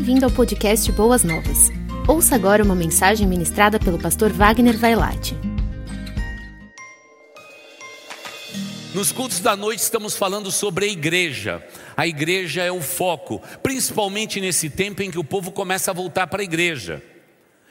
[0.00, 1.68] Bem-vindo ao podcast Boas Novas.
[2.08, 5.36] Ouça agora uma mensagem ministrada pelo pastor Wagner Vailate.
[8.94, 11.62] Nos cultos da noite estamos falando sobre a igreja.
[11.94, 16.28] A igreja é o foco, principalmente nesse tempo em que o povo começa a voltar
[16.28, 17.02] para a igreja.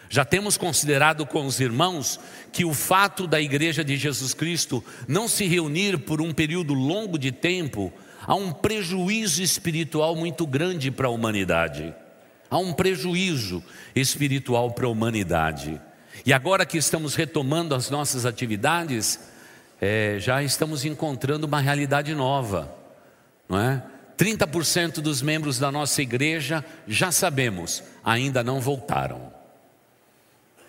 [0.08, 2.20] Já temos considerado com os irmãos
[2.54, 7.18] que o fato da igreja de Jesus Cristo não se reunir por um período longo
[7.18, 7.92] de tempo
[8.22, 11.92] há um prejuízo espiritual muito grande para a humanidade.
[12.50, 13.64] Há um prejuízo
[13.96, 15.80] espiritual para a humanidade.
[16.26, 19.20] E agora que estamos retomando as nossas atividades,
[19.80, 22.76] é, já estamos encontrando uma realidade nova,
[23.48, 23.84] não é?
[24.18, 29.32] 30% dos membros da nossa igreja já sabemos, ainda não voltaram.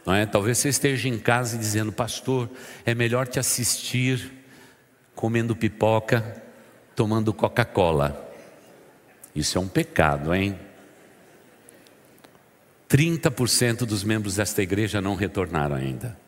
[0.06, 0.24] Não é?
[0.24, 2.48] Talvez você esteja em casa dizendo, pastor,
[2.86, 4.32] é melhor te assistir
[5.16, 6.42] comendo pipoca
[6.94, 8.32] tomando Coca-Cola.
[9.34, 10.58] Isso é um pecado, hein?
[12.90, 16.18] 30% dos membros desta igreja não retornaram ainda.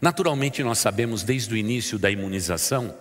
[0.00, 2.94] Naturalmente, nós sabemos desde o início da imunização,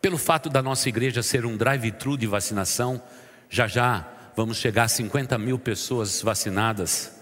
[0.00, 3.02] pelo fato da nossa igreja ser um drive-thru de vacinação,
[3.50, 4.06] já já
[4.36, 7.12] vamos chegar a 50 mil pessoas vacinadas.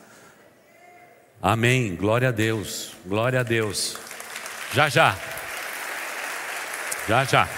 [1.41, 1.97] Amém.
[1.97, 2.93] Glória a Deus.
[3.07, 3.97] Glória a Deus.
[4.75, 5.19] Já já.
[7.09, 7.49] Já já.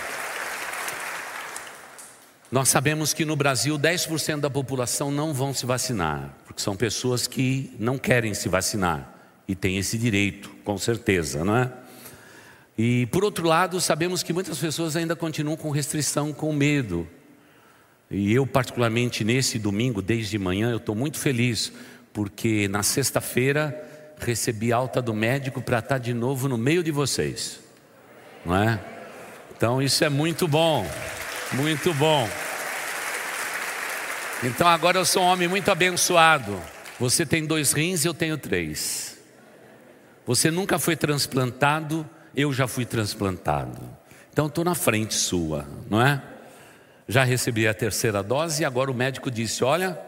[2.50, 7.26] Nós sabemos que no Brasil 10% da população não vão se vacinar, porque são pessoas
[7.26, 9.12] que não querem se vacinar
[9.48, 11.72] e têm esse direito, com certeza, não é?
[12.78, 17.08] E por outro lado, sabemos que muitas pessoas ainda continuam com restrição, com medo.
[18.08, 21.72] E eu, particularmente nesse domingo, desde manhã, eu estou muito feliz,
[22.12, 27.58] porque na sexta-feira recebi alta do médico para estar de novo no meio de vocês,
[28.46, 28.80] não é?
[29.56, 30.88] Então isso é muito bom,
[31.52, 32.28] muito bom.
[34.46, 36.60] Então agora eu sou um homem muito abençoado.
[37.00, 39.16] Você tem dois rins, eu tenho três.
[40.26, 42.06] Você nunca foi transplantado,
[42.36, 43.80] eu já fui transplantado.
[44.30, 46.22] Então estou na frente sua, não é?
[47.08, 49.98] Já recebi a terceira dose e agora o médico disse: Olha,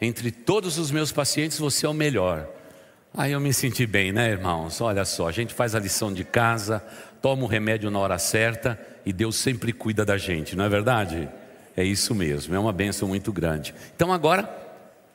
[0.00, 2.48] entre todos os meus pacientes você é o melhor.
[3.14, 4.80] Aí eu me senti bem, né, irmãos?
[4.80, 6.84] Olha só, a gente faz a lição de casa,
[7.22, 11.28] toma o remédio na hora certa e Deus sempre cuida da gente, não é verdade?
[11.76, 13.74] É isso mesmo, é uma bênção muito grande.
[13.94, 14.48] Então agora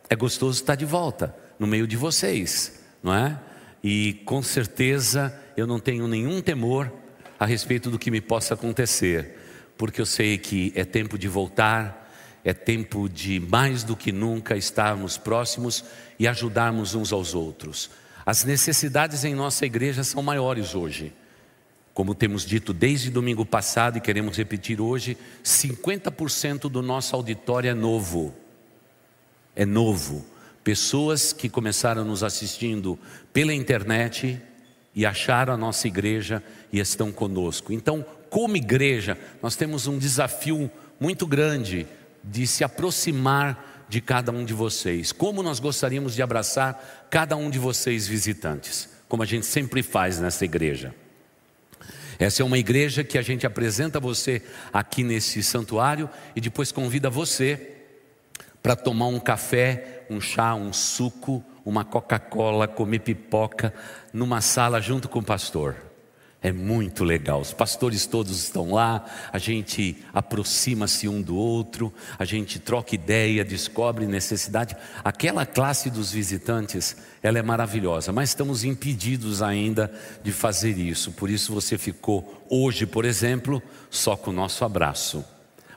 [0.09, 3.39] é gostoso estar de volta no meio de vocês, não é?
[3.83, 6.91] E com certeza eu não tenho nenhum temor
[7.39, 9.37] a respeito do que me possa acontecer,
[9.75, 12.11] porque eu sei que é tempo de voltar,
[12.43, 15.83] é tempo de mais do que nunca estarmos próximos
[16.19, 17.89] e ajudarmos uns aos outros.
[18.23, 21.11] As necessidades em nossa igreja são maiores hoje.
[21.93, 27.73] Como temos dito desde domingo passado e queremos repetir hoje, 50% do nosso auditório é
[27.73, 28.33] novo.
[29.55, 30.25] É novo.
[30.63, 32.97] Pessoas que começaram nos assistindo
[33.33, 34.39] pela internet
[34.95, 36.41] e acharam a nossa igreja
[36.71, 37.73] e estão conosco.
[37.73, 41.87] Então, como igreja, nós temos um desafio muito grande
[42.23, 45.11] de se aproximar de cada um de vocês.
[45.11, 50.19] Como nós gostaríamos de abraçar cada um de vocês visitantes, como a gente sempre faz
[50.19, 50.95] nessa igreja.
[52.21, 57.09] Essa é uma igreja que a gente apresenta você aqui nesse santuário e depois convida
[57.09, 57.77] você
[58.61, 63.73] para tomar um café, um chá, um suco, uma Coca-Cola, comer pipoca
[64.13, 65.75] numa sala junto com o pastor.
[66.43, 67.39] É muito legal.
[67.39, 73.45] Os pastores todos estão lá, a gente aproxima-se um do outro, a gente troca ideia,
[73.45, 74.75] descobre necessidade.
[75.03, 79.93] Aquela classe dos visitantes, ela é maravilhosa, mas estamos impedidos ainda
[80.23, 81.11] de fazer isso.
[81.11, 85.23] Por isso você ficou hoje, por exemplo, só com o nosso abraço.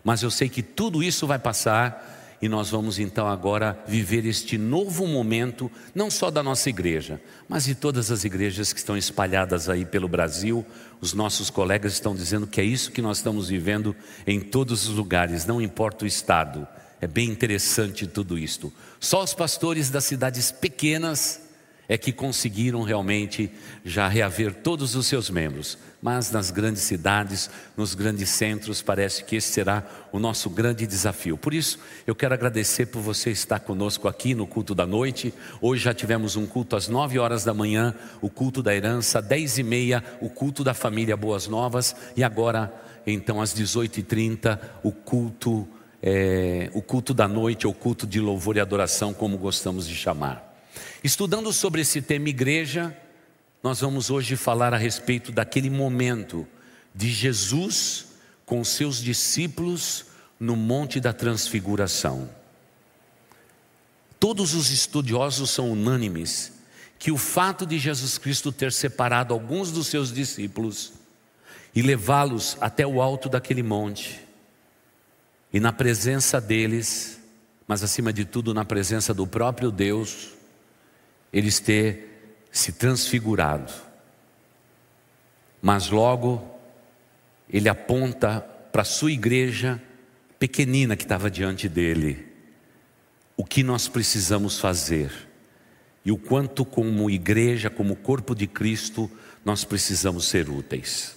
[0.03, 2.14] Mas eu sei que tudo isso vai passar
[2.44, 7.19] e nós vamos então agora viver este novo momento, não só da nossa igreja,
[7.49, 10.62] mas de todas as igrejas que estão espalhadas aí pelo Brasil.
[11.00, 13.97] Os nossos colegas estão dizendo que é isso que nós estamos vivendo
[14.27, 16.69] em todos os lugares, não importa o estado.
[17.00, 18.71] É bem interessante tudo isto.
[19.01, 21.41] Só os pastores das cidades pequenas
[21.89, 23.51] é que conseguiram realmente
[23.86, 25.78] já reaver todos os seus membros.
[26.04, 31.39] Mas nas grandes cidades, nos grandes centros, parece que esse será o nosso grande desafio.
[31.39, 35.33] Por isso, eu quero agradecer por você estar conosco aqui no culto da noite.
[35.62, 39.56] Hoje já tivemos um culto às nove horas da manhã, o culto da herança, dez
[39.56, 42.71] e meia, o culto da família Boas Novas, e agora,
[43.07, 45.66] então, às dezoito e trinta, o culto,
[46.03, 50.54] é, o culto da noite, ou culto de louvor e adoração, como gostamos de chamar.
[51.03, 52.95] Estudando sobre esse tema igreja,
[53.65, 56.47] nós vamos hoje falar a respeito daquele momento
[56.95, 58.09] de Jesus
[58.45, 60.05] com seus discípulos
[60.39, 62.28] no Monte da Transfiguração.
[64.21, 66.53] Todos os estudiosos são unânimes
[66.99, 70.93] que o fato de Jesus Cristo ter separado alguns dos seus discípulos
[71.75, 74.21] e levá-los até o alto daquele monte,
[75.51, 77.19] e na presença deles,
[77.67, 80.33] mas acima de tudo na presença do próprio Deus,
[81.33, 82.14] eles ter
[82.54, 83.72] se transfigurado.
[85.60, 86.56] Mas logo
[87.51, 89.83] ele aponta para a sua igreja
[90.39, 92.27] pequenina que estava diante dele.
[93.36, 95.10] O que nós precisamos fazer
[96.04, 99.10] e o quanto, como igreja, como corpo de Cristo,
[99.45, 101.16] nós precisamos ser úteis.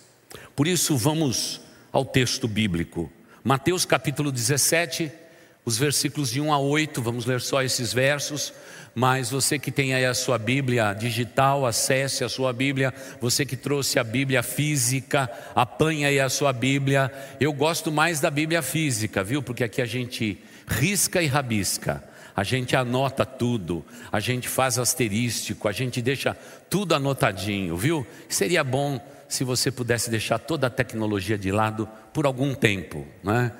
[0.56, 1.62] Por isso, vamos
[1.92, 3.12] ao texto bíblico.
[3.44, 5.12] Mateus capítulo 17,
[5.64, 8.54] os versículos de 1 a 8, vamos ler só esses versos.
[9.00, 12.92] Mas você que tem aí a sua Bíblia digital, acesse a sua Bíblia.
[13.22, 17.14] Você que trouxe a Bíblia física, apanha aí a sua Bíblia.
[17.40, 19.44] Eu gosto mais da Bíblia física, viu?
[19.44, 22.04] Porque aqui a gente risca e rabisca
[22.36, 26.38] a gente anota tudo, a gente faz asterístico, a gente deixa
[26.70, 28.06] tudo anotadinho, viu?
[28.30, 33.52] Seria bom se você pudesse deixar toda a tecnologia de lado por algum tempo, né?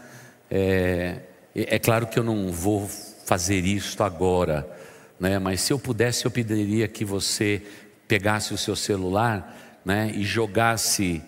[0.50, 1.22] É,
[1.56, 2.88] é claro que eu não vou
[3.26, 4.77] fazer isso agora,
[5.20, 5.40] né?
[5.40, 7.62] Mas se eu pudesse, eu pediria que você
[8.08, 10.12] pegasse o seu celular, né?
[10.14, 11.24] E jogasse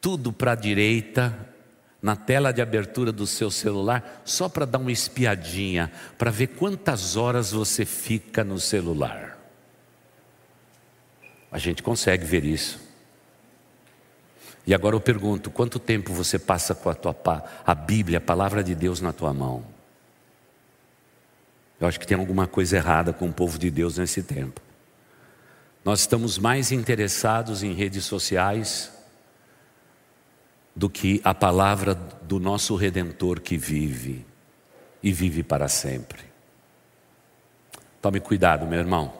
[0.00, 1.36] tudo para a direita
[2.02, 7.16] na tela de abertura do seu celular, só para dar uma espiadinha, para ver quantas
[7.16, 9.38] horas você fica no celular.
[11.50, 12.78] A gente consegue ver isso.
[14.66, 17.16] E agora eu pergunto: quanto tempo você passa com a, tua,
[17.64, 19.73] a Bíblia, a palavra de Deus na tua mão?
[21.84, 24.58] Eu acho que tem alguma coisa errada com o povo de Deus nesse tempo.
[25.84, 28.90] Nós estamos mais interessados em redes sociais,
[30.74, 34.24] do que a palavra do nosso redentor que vive
[35.02, 36.22] e vive para sempre.
[38.00, 39.12] Tome cuidado, meu irmão.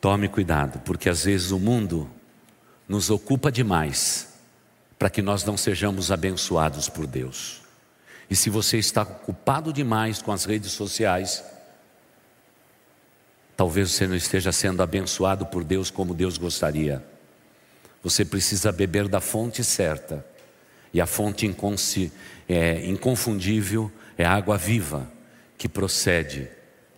[0.00, 2.10] Tome cuidado, porque às vezes o mundo
[2.88, 4.34] nos ocupa demais
[4.98, 7.67] para que nós não sejamos abençoados por Deus.
[8.30, 11.42] E se você está ocupado demais com as redes sociais,
[13.56, 17.04] talvez você não esteja sendo abençoado por Deus como Deus gostaria.
[18.02, 20.24] Você precisa beber da fonte certa.
[20.92, 21.50] E a fonte
[22.48, 25.10] é, inconfundível é a água viva
[25.56, 26.48] que procede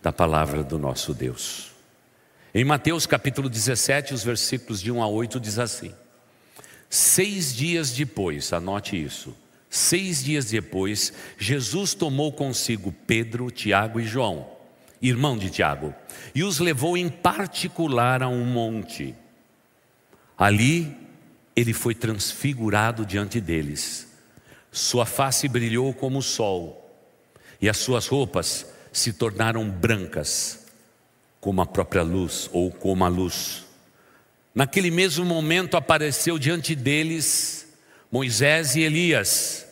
[0.03, 1.71] da palavra do nosso Deus.
[2.53, 5.94] Em Mateus capítulo 17, os versículos de 1 a 8 diz assim:
[6.88, 9.35] Seis dias depois, anote isso,
[9.70, 14.50] seis dias depois, Jesus tomou consigo Pedro, Tiago e João,
[15.00, 15.94] irmão de Tiago,
[16.34, 19.14] e os levou em particular a um monte
[20.40, 20.96] Ali
[21.55, 24.08] ele foi transfigurado diante deles.
[24.72, 26.90] Sua face brilhou como o sol,
[27.61, 30.67] e as suas roupas se tornaram brancas,
[31.43, 33.67] como a própria luz, ou como a luz.
[34.55, 37.69] Naquele mesmo momento apareceu diante deles
[38.11, 39.67] Moisés e Elias,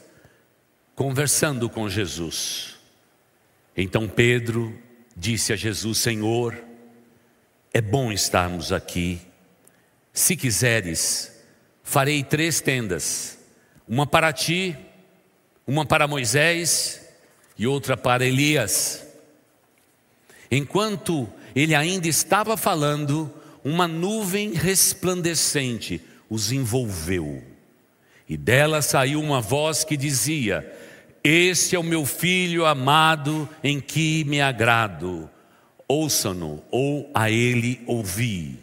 [0.95, 2.77] conversando com Jesus.
[3.77, 4.77] Então Pedro
[5.17, 6.57] disse a Jesus: Senhor,
[7.73, 9.21] é bom estarmos aqui.
[10.13, 11.33] Se quiseres,
[11.83, 13.39] farei três tendas:
[13.89, 14.77] uma para ti,
[15.67, 17.01] uma para Moisés
[17.59, 19.05] e outra para Elias.
[20.51, 23.33] Enquanto ele ainda estava falando,
[23.65, 27.43] uma nuvem resplandecente os envolveu,
[28.29, 30.71] e dela saiu uma voz que dizia:
[31.25, 35.31] Este é o meu filho amado em que me agrado,
[35.89, 38.59] ouçam-no, ou a ele ouvi.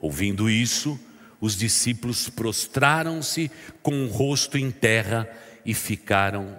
[0.00, 0.98] Ouvindo isso,
[1.40, 3.50] os discípulos prostraram-se
[3.82, 5.28] com o rosto em terra
[5.66, 6.58] e ficaram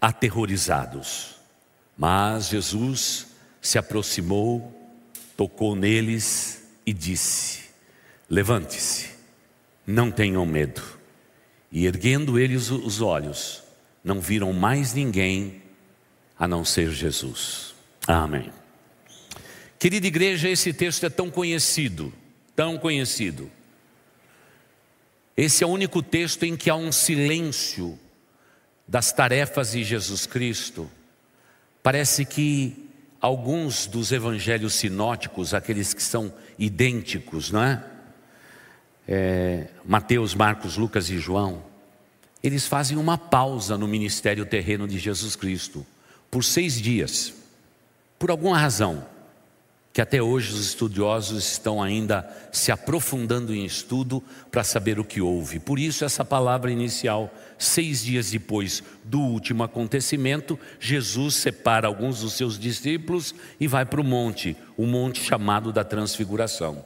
[0.00, 1.36] aterrorizados.
[1.96, 3.26] Mas Jesus
[3.60, 4.72] se aproximou,
[5.36, 7.64] tocou neles e disse:
[8.30, 9.10] Levante-se,
[9.86, 10.95] não tenham medo.
[11.70, 13.62] E erguendo eles os olhos,
[14.02, 15.62] não viram mais ninguém
[16.38, 17.74] a não ser Jesus.
[18.06, 18.50] Amém.
[19.78, 22.12] Querida igreja, esse texto é tão conhecido
[22.56, 23.50] tão conhecido.
[25.36, 27.98] Esse é o único texto em que há um silêncio
[28.88, 30.90] das tarefas de Jesus Cristo.
[31.82, 32.88] Parece que
[33.20, 37.84] alguns dos evangelhos sinóticos, aqueles que são idênticos, não é?
[39.06, 41.62] É Mateus, Marcos, Lucas e João,
[42.42, 45.86] eles fazem uma pausa no ministério terreno de Jesus Cristo
[46.30, 47.34] por seis dias,
[48.18, 49.04] por alguma razão
[49.96, 55.22] que até hoje os estudiosos estão ainda se aprofundando em estudo para saber o que
[55.22, 55.58] houve.
[55.58, 62.34] Por isso, essa palavra inicial, seis dias depois do último acontecimento, Jesus separa alguns dos
[62.34, 66.84] seus discípulos e vai para o monte, o monte chamado da Transfiguração.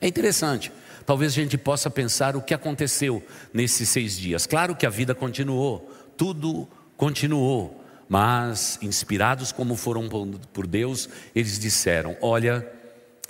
[0.00, 0.72] É interessante.
[1.06, 4.44] Talvez a gente possa pensar o que aconteceu nesses seis dias.
[4.44, 7.84] Claro que a vida continuou, tudo continuou.
[8.08, 10.08] Mas, inspirados como foram
[10.52, 12.68] por Deus, eles disseram: Olha,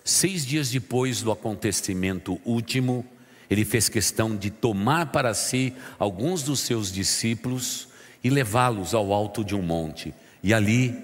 [0.02, 3.04] seis dias depois do acontecimento último,
[3.48, 7.88] ele fez questão de tomar para si alguns dos seus discípulos
[8.24, 10.14] e levá-los ao alto de um monte.
[10.42, 10.94] E ali,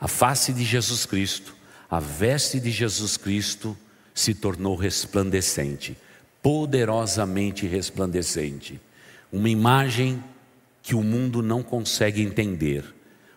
[0.00, 1.54] a face de Jesus Cristo,
[1.90, 3.76] a veste de Jesus Cristo
[4.20, 5.96] se tornou resplandecente,
[6.42, 8.78] poderosamente resplandecente.
[9.32, 10.22] Uma imagem
[10.82, 12.84] que o mundo não consegue entender.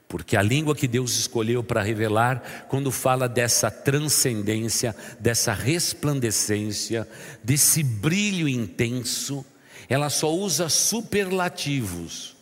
[0.08, 7.08] Porque a língua que Deus escolheu para revelar, quando fala dessa transcendência, dessa resplandecência,
[7.44, 9.46] desse brilho intenso,
[9.90, 12.36] ela só usa superlativos,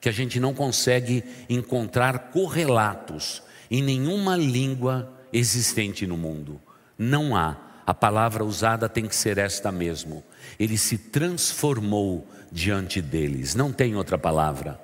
[0.00, 6.60] que a gente não consegue encontrar correlatos em nenhuma língua existente no mundo.
[6.98, 7.65] Não há.
[7.86, 10.24] A palavra usada tem que ser esta mesmo.
[10.58, 13.54] Ele se transformou diante deles.
[13.54, 14.80] Não tem outra palavra.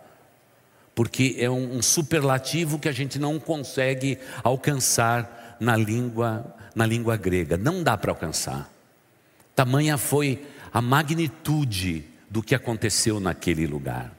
[0.95, 7.57] Porque é um, superlativo que a gente não consegue alcançar na língua, na língua grega.
[7.57, 8.71] Não dá para alcançar.
[9.55, 14.13] Tamanha foi a magnitude do que aconteceu naquele lugar.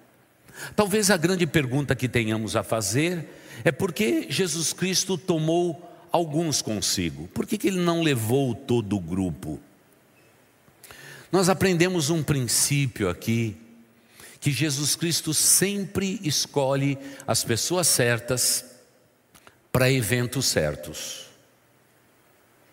[0.76, 3.28] Talvez a grande pergunta que tenhamos a fazer
[3.64, 7.28] é por que Jesus Cristo tomou alguns consigo?
[7.30, 9.60] Por que, que ele não levou todo o grupo?
[11.32, 13.58] Nós aprendemos um princípio aqui,
[14.40, 18.64] que Jesus Cristo sempre escolhe as pessoas certas
[19.72, 21.26] para eventos certos.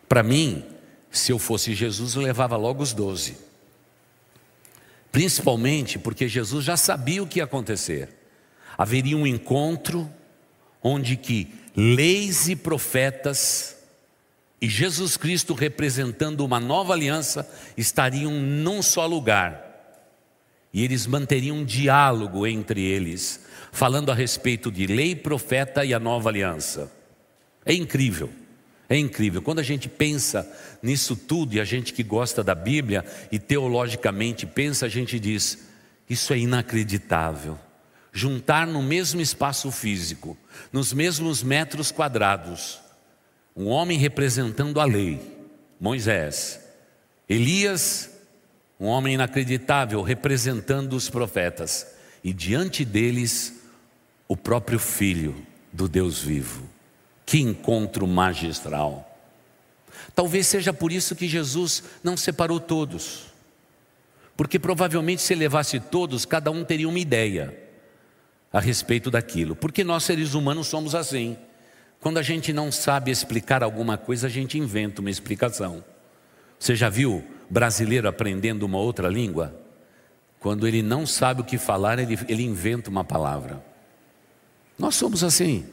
[0.06, 0.62] Para mim,
[1.10, 3.38] se eu fosse Jesus, eu levava logo os doze.
[5.10, 8.10] Principalmente porque Jesus já sabia o que ia acontecer.
[8.76, 10.10] Haveria um encontro
[10.82, 13.76] onde que leis e profetas
[14.60, 19.66] e Jesus Cristo representando uma nova aliança estariam num só lugar.
[20.72, 23.40] E eles manteriam um diálogo entre eles,
[23.72, 26.92] falando a respeito de lei, profeta e a nova aliança.
[27.64, 28.30] É incrível.
[28.88, 29.40] É incrível.
[29.40, 30.46] Quando a gente pensa
[30.82, 35.66] nisso tudo e a gente que gosta da Bíblia e teologicamente pensa, a gente diz:
[36.08, 37.58] isso é inacreditável.
[38.12, 40.36] Juntar no mesmo espaço físico,
[40.72, 42.80] nos mesmos metros quadrados,
[43.56, 45.20] um homem representando a lei,
[45.78, 46.60] Moisés.
[47.28, 48.10] Elias,
[48.78, 51.86] um homem inacreditável, representando os profetas.
[52.24, 53.60] E diante deles,
[54.26, 56.62] o próprio Filho do Deus vivo.
[57.24, 59.06] Que encontro magistral.
[60.14, 63.26] Talvez seja por isso que Jesus não separou todos.
[64.36, 67.56] Porque provavelmente se levasse todos, cada um teria uma ideia
[68.52, 69.54] a respeito daquilo.
[69.54, 71.36] Porque nós seres humanos somos assim.
[72.00, 75.84] Quando a gente não sabe explicar alguma coisa, a gente inventa uma explicação.
[76.58, 79.54] Você já viu brasileiro aprendendo uma outra língua?
[80.38, 83.62] Quando ele não sabe o que falar, ele, ele inventa uma palavra.
[84.78, 85.66] Nós somos assim.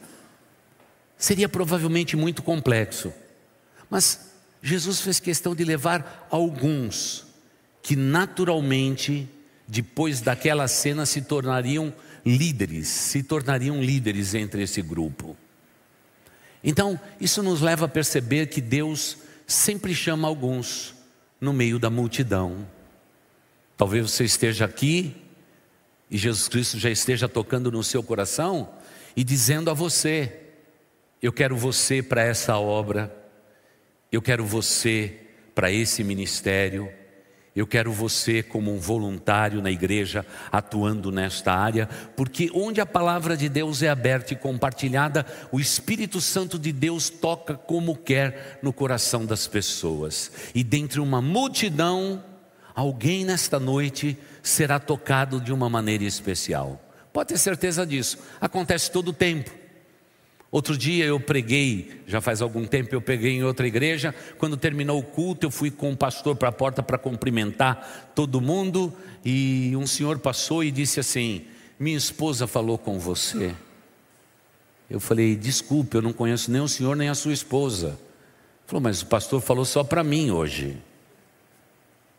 [1.16, 3.12] Seria provavelmente muito complexo.
[3.88, 4.30] Mas
[4.62, 7.26] Jesus fez questão de levar alguns
[7.82, 9.26] que naturalmente,
[9.66, 11.92] depois daquela cena, se tornariam
[12.24, 15.36] líderes, se tornariam líderes entre esse grupo.
[16.62, 20.94] Então, isso nos leva a perceber que Deus sempre chama alguns
[21.40, 22.66] no meio da multidão.
[23.76, 25.16] Talvez você esteja aqui
[26.10, 28.68] e Jesus Cristo já esteja tocando no seu coração
[29.16, 30.40] e dizendo a você:
[31.22, 33.14] Eu quero você para essa obra,
[34.10, 35.20] eu quero você
[35.54, 36.92] para esse ministério,
[37.58, 43.36] eu quero você como um voluntário na igreja atuando nesta área, porque onde a palavra
[43.36, 48.72] de Deus é aberta e compartilhada, o Espírito Santo de Deus toca como quer no
[48.72, 50.30] coração das pessoas.
[50.54, 52.22] E dentre uma multidão,
[52.76, 56.80] alguém nesta noite será tocado de uma maneira especial.
[57.12, 58.18] Pode ter certeza disso.
[58.40, 59.57] Acontece todo o tempo.
[60.50, 64.14] Outro dia eu preguei, já faz algum tempo eu preguei em outra igreja.
[64.38, 68.40] Quando terminou o culto, eu fui com o pastor para a porta para cumprimentar todo
[68.40, 68.92] mundo.
[69.22, 71.44] E um senhor passou e disse assim:
[71.78, 73.54] Minha esposa falou com você.
[74.88, 77.88] Eu falei: Desculpe, eu não conheço nem o senhor nem a sua esposa.
[77.88, 77.98] Ele
[78.66, 80.78] falou: Mas o pastor falou só para mim hoje.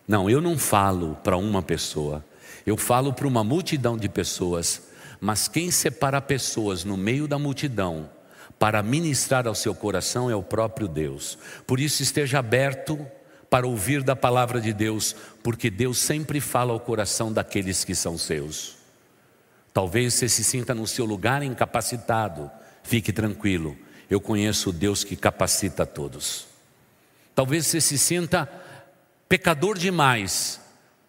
[0.07, 2.24] Não, eu não falo para uma pessoa,
[2.63, 4.88] eu falo para uma multidão de pessoas.
[5.19, 8.09] Mas quem separa pessoas no meio da multidão
[8.59, 11.37] para ministrar ao seu coração é o próprio Deus.
[11.65, 12.99] Por isso, esteja aberto
[13.49, 18.17] para ouvir da palavra de Deus, porque Deus sempre fala ao coração daqueles que são
[18.17, 18.77] seus.
[19.73, 22.51] Talvez você se sinta no seu lugar incapacitado,
[22.83, 23.77] fique tranquilo,
[24.09, 26.45] eu conheço o Deus que capacita todos.
[27.33, 28.49] Talvez você se sinta
[29.29, 30.59] pecador demais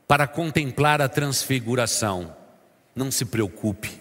[0.06, 2.34] para contemplar a transfiguração,
[2.94, 4.00] não se preocupe,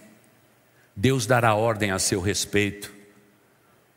[0.96, 2.99] Deus dará ordem a seu respeito,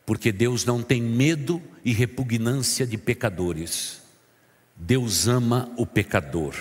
[0.04, 4.00] porque Deus não tem medo e repugnância de pecadores.
[4.76, 6.54] Deus ama o pecador,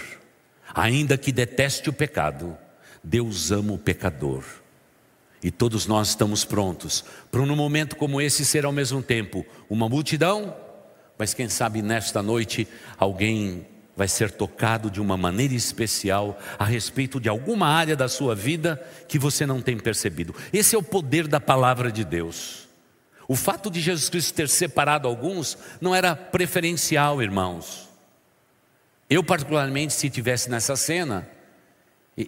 [0.74, 2.56] ainda que deteste o pecado,
[3.04, 4.44] Deus ama o pecador.
[5.44, 9.90] E todos nós estamos prontos para, num momento como esse, ser ao mesmo tempo uma
[9.90, 10.56] multidão,
[11.18, 12.68] mas quem sabe nesta noite
[12.98, 18.36] alguém vai ser tocado de uma maneira especial a respeito de alguma área da sua
[18.36, 20.36] vida que você não tem percebido.
[20.54, 22.61] Esse é o poder da palavra de Deus.
[23.32, 27.88] O fato de Jesus Cristo ter separado alguns não era preferencial, irmãos.
[29.10, 31.26] Eu, particularmente, se tivesse nessa cena,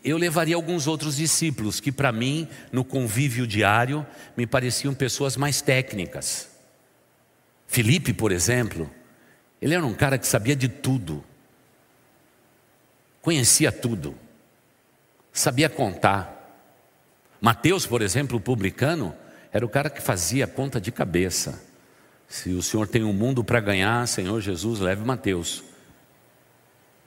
[0.01, 4.07] eu levaria alguns outros discípulos que, para mim, no convívio diário,
[4.38, 6.48] me pareciam pessoas mais técnicas.
[7.67, 8.89] Felipe, por exemplo,
[9.62, 11.22] ele era um cara que sabia de tudo,
[13.22, 14.15] conhecia tudo,
[15.33, 16.63] sabia contar.
[17.41, 19.13] Mateus, por exemplo, o publicano,
[19.53, 21.63] era o cara que fazia conta de cabeça.
[22.27, 25.63] Se o Senhor tem um mundo para ganhar, Senhor Jesus, leve Mateus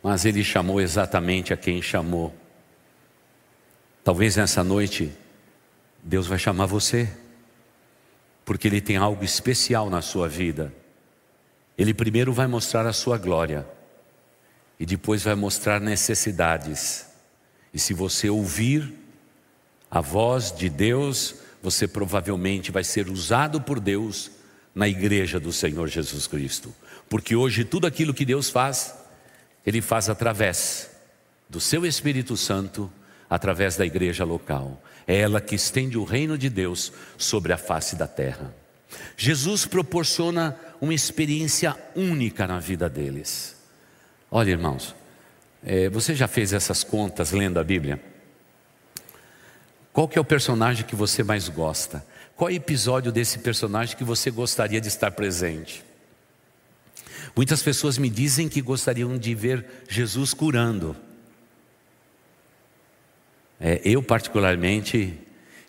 [0.06, 2.32] mas ele chamou exatamente a quem chamou.
[4.04, 5.12] Talvez nessa noite
[6.00, 7.12] Deus vai chamar você,
[8.44, 10.72] porque Ele tem algo especial na sua vida.
[11.76, 13.66] Ele primeiro vai mostrar a sua glória
[14.78, 17.06] e depois vai mostrar necessidades.
[17.74, 18.94] E se você ouvir
[19.90, 21.34] a voz de Deus,
[21.66, 24.30] você provavelmente vai ser usado por Deus
[24.72, 26.72] na igreja do Senhor Jesus Cristo.
[27.08, 28.94] Porque hoje tudo aquilo que Deus faz,
[29.66, 30.88] ele faz através
[31.48, 32.88] do seu Espírito Santo,
[33.28, 34.80] através da igreja local.
[35.08, 38.54] É ela que estende o reino de Deus sobre a face da terra.
[39.16, 43.56] Jesus proporciona uma experiência única na vida deles.
[44.30, 44.94] Olha, irmãos,
[45.64, 48.00] é, você já fez essas contas lendo a Bíblia?
[49.96, 52.06] Qual que é o personagem que você mais gosta?
[52.36, 55.82] Qual é o episódio desse personagem que você gostaria de estar presente?
[57.34, 60.94] Muitas pessoas me dizem que gostariam de ver Jesus curando.
[63.58, 65.18] É, eu, particularmente,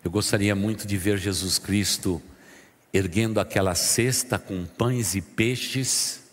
[0.04, 2.20] eu gostaria muito de ver Jesus Cristo
[2.92, 6.27] erguendo aquela cesta com pães e peixes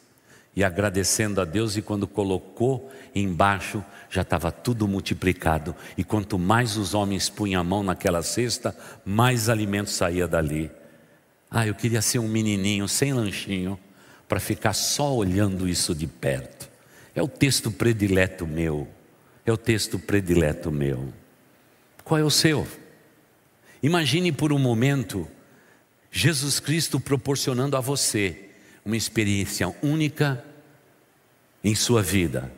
[0.56, 5.76] e agradecendo a Deus, e quando colocou embaixo, já estava tudo multiplicado.
[5.98, 10.72] E quanto mais os homens punham a mão naquela cesta, mais alimento saía dali.
[11.52, 13.78] Ah, eu queria ser um menininho sem lanchinho
[14.30, 16.70] para ficar só olhando isso de perto.
[17.14, 18.88] É o texto predileto meu.
[19.46, 21.14] É o texto predileto meu.
[22.04, 22.66] Qual é o seu?
[23.84, 25.28] Imagine por um momento
[26.10, 28.45] Jesus Cristo proporcionando a você
[28.86, 30.46] uma experiência única
[31.64, 32.52] em sua vida.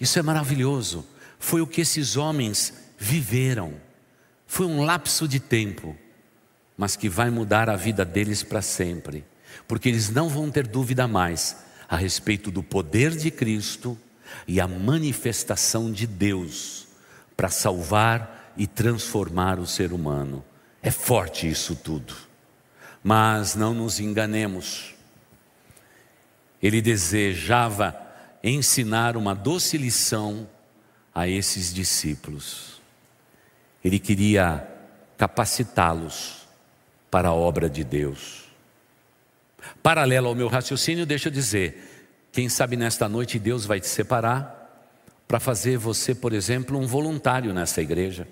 [0.00, 1.04] Isso é maravilhoso.
[1.38, 3.74] Foi o que esses homens viveram.
[4.46, 5.96] Foi um lapso de tempo,
[6.76, 9.24] mas que vai mudar a vida deles para sempre
[9.66, 11.56] porque eles não vão ter dúvida mais
[11.88, 13.98] a respeito do poder de Cristo
[14.46, 16.86] e a manifestação de Deus
[17.36, 20.44] para salvar e transformar o ser humano.
[20.82, 22.14] É forte isso tudo.
[23.02, 24.94] Mas não nos enganemos.
[26.62, 27.96] Ele desejava
[28.42, 30.48] ensinar uma doce lição
[31.14, 32.80] a esses discípulos.
[33.84, 34.66] Ele queria
[35.18, 36.46] capacitá-los
[37.10, 38.44] para a obra de Deus.
[39.82, 44.60] Paralelo ao meu raciocínio, deixa eu dizer: quem sabe nesta noite Deus vai te separar
[45.26, 48.26] para fazer você, por exemplo, um voluntário nessa igreja.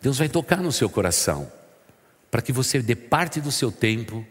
[0.00, 1.50] Deus vai tocar no seu coração,
[2.30, 4.24] para que você dê parte do seu tempo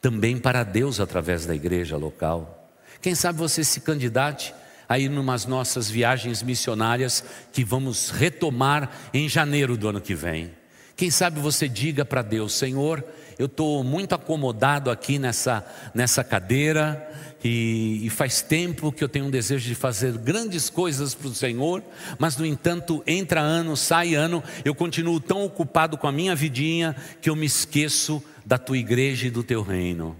[0.00, 2.70] também para Deus através da igreja local.
[3.00, 4.54] Quem sabe você se candidate
[4.88, 10.52] a ir numas nossas viagens missionárias que vamos retomar em janeiro do ano que vem.
[10.96, 13.04] Quem sabe você diga para Deus: Senhor,
[13.38, 17.06] eu estou muito acomodado aqui nessa, nessa cadeira,
[17.42, 21.34] e, e, faz tempo que eu tenho um desejo de fazer grandes coisas para o
[21.34, 21.84] Senhor,
[22.18, 26.96] mas no entanto, entra ano, sai ano, eu continuo tão ocupado com a minha vidinha
[27.20, 30.16] que eu me esqueço da tua igreja e do teu reino.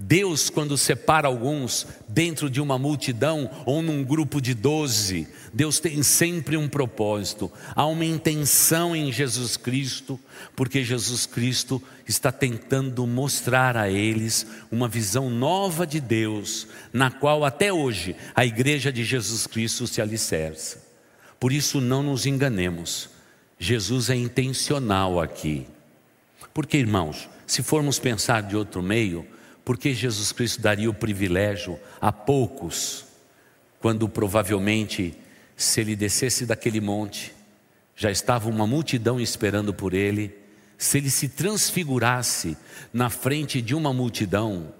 [0.00, 6.04] Deus, quando separa alguns dentro de uma multidão ou num grupo de doze, Deus tem
[6.04, 10.18] sempre um propósito, há uma intenção em Jesus Cristo,
[10.54, 17.44] porque Jesus Cristo está tentando mostrar a eles uma visão nova de Deus, na qual
[17.44, 20.80] até hoje a igreja de Jesus Cristo se alicerça.
[21.40, 23.10] Por isso, não nos enganemos,
[23.58, 25.66] Jesus é intencional aqui.
[26.54, 29.26] Porque, irmãos, se formos pensar de outro meio,
[29.68, 33.04] por que Jesus Cristo daria o privilégio a poucos,
[33.78, 35.14] quando provavelmente,
[35.54, 37.34] se ele descesse daquele monte,
[37.94, 40.34] já estava uma multidão esperando por ele,
[40.78, 42.56] se ele se transfigurasse
[42.94, 44.72] na frente de uma multidão,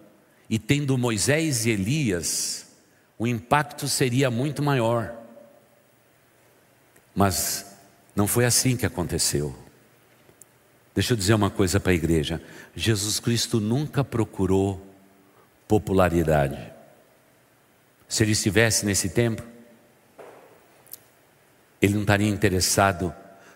[0.49, 2.69] e tendo Moisés e Elias,
[3.19, 5.15] o impacto seria muito maior.
[7.15, 7.77] Mas
[8.17, 9.55] não foi assim que aconteceu.
[10.99, 12.43] Deixa eu dizer uma coisa para a igreja:
[12.75, 14.85] Jesus Cristo nunca procurou
[15.69, 16.59] popularidade.
[18.09, 19.41] Se ele estivesse nesse tempo,
[21.81, 23.15] ele não estaria interessado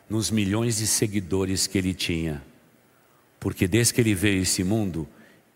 [0.08, 2.40] nos milhões de seguidores que ele tinha,
[3.40, 5.08] porque desde que ele veio a esse mundo,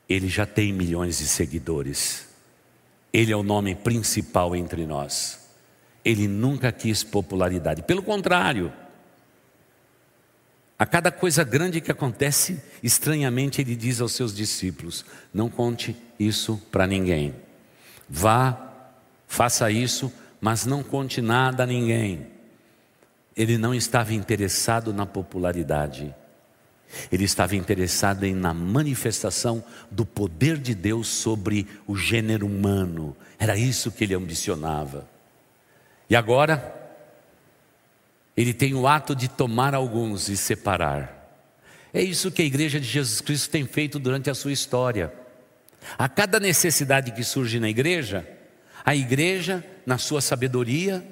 [0.09, 2.27] ele já tem milhões de seguidores.
[3.13, 5.49] Ele é o nome principal entre nós.
[6.05, 8.73] Ele nunca quis popularidade, pelo contrário,
[10.79, 16.61] a cada coisa grande que acontece, estranhamente ele diz aos seus discípulos: Não conte isso
[16.71, 17.35] para ninguém.
[18.09, 18.91] Vá,
[19.27, 22.27] faça isso, mas não conte nada a ninguém.
[23.35, 26.15] Ele não estava interessado na popularidade.
[27.11, 33.17] Ele estava interessado em na manifestação do poder de Deus sobre o gênero humano.
[33.39, 35.09] Era isso que ele ambicionava.
[36.09, 36.86] E agora,
[38.37, 41.17] ele tem o ato de tomar alguns e separar.
[41.93, 45.13] É isso que a igreja de Jesus Cristo tem feito durante a sua história.
[45.97, 48.29] A cada necessidade que surge na igreja,
[48.85, 51.07] a igreja, na sua sabedoria,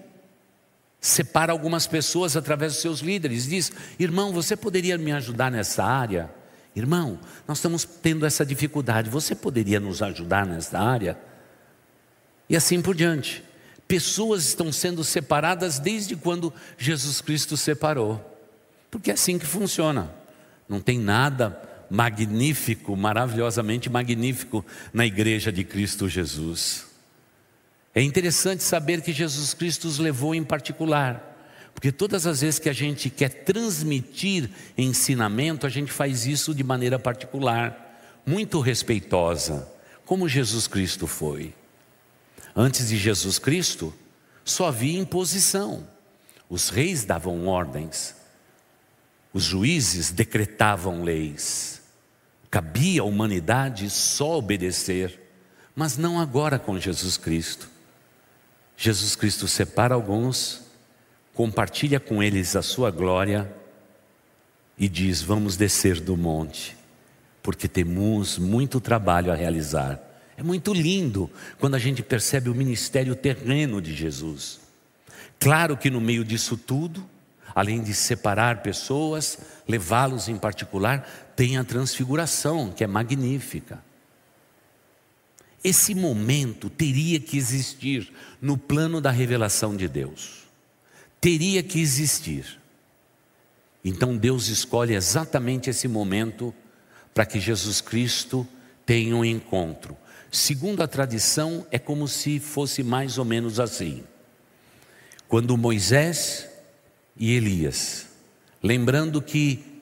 [1.00, 3.46] separa algumas pessoas através dos seus líderes.
[3.46, 6.30] Diz: irmão, você poderia me ajudar nessa área?
[6.76, 11.16] Irmão, nós estamos tendo essa dificuldade, você poderia nos ajudar nessa área?
[12.48, 13.44] E assim por diante.
[13.94, 18.20] Pessoas estão sendo separadas desde quando Jesus Cristo separou.
[18.90, 20.12] Porque é assim que funciona.
[20.68, 26.86] Não tem nada magnífico, maravilhosamente magnífico na igreja de Cristo Jesus.
[27.94, 31.70] É interessante saber que Jesus Cristo os levou em particular.
[31.72, 36.64] Porque todas as vezes que a gente quer transmitir ensinamento, a gente faz isso de
[36.64, 39.68] maneira particular, muito respeitosa,
[40.04, 41.54] como Jesus Cristo foi.
[42.56, 43.92] Antes de Jesus Cristo,
[44.44, 45.86] só havia imposição.
[46.48, 48.14] Os reis davam ordens,
[49.32, 51.82] os juízes decretavam leis.
[52.50, 55.20] Cabia à humanidade só obedecer,
[55.74, 57.68] mas não agora com Jesus Cristo.
[58.76, 60.62] Jesus Cristo separa alguns,
[61.32, 63.52] compartilha com eles a sua glória
[64.78, 66.76] e diz: Vamos descer do monte,
[67.42, 70.00] porque temos muito trabalho a realizar.
[70.36, 74.60] É muito lindo quando a gente percebe o ministério terreno de Jesus.
[75.38, 77.08] Claro que no meio disso tudo,
[77.54, 83.82] além de separar pessoas, levá-los em particular, tem a transfiguração, que é magnífica.
[85.62, 90.44] Esse momento teria que existir no plano da revelação de Deus.
[91.20, 92.60] Teria que existir.
[93.84, 96.52] Então Deus escolhe exatamente esse momento
[97.14, 98.46] para que Jesus Cristo
[98.84, 99.96] tenha um encontro
[100.34, 104.02] Segundo a tradição, é como se fosse mais ou menos assim.
[105.28, 106.50] Quando Moisés
[107.16, 108.08] e Elias,
[108.60, 109.80] lembrando que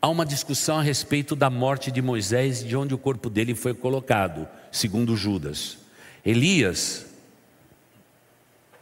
[0.00, 3.54] há uma discussão a respeito da morte de Moisés e de onde o corpo dele
[3.54, 5.78] foi colocado, segundo Judas.
[6.22, 7.06] Elias,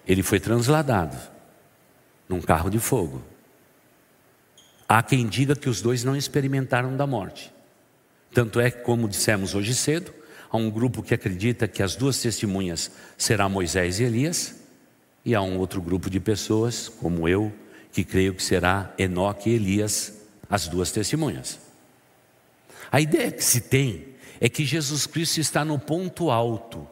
[0.09, 1.17] ele foi transladado
[2.29, 3.23] num carro de fogo.
[4.89, 7.55] Há quem diga que os dois não experimentaram da morte.
[8.33, 10.13] Tanto é que, como dissemos hoje cedo,
[10.55, 12.89] Há um grupo que acredita que as duas testemunhas
[13.19, 14.55] serão Moisés e Elias,
[15.25, 17.53] e há um outro grupo de pessoas, como eu,
[17.93, 20.13] que creio que será Enoque e Elias,
[20.49, 21.59] as duas testemunhas.
[22.89, 24.07] A ideia que se tem
[24.41, 26.87] é que Jesus Cristo está no ponto alto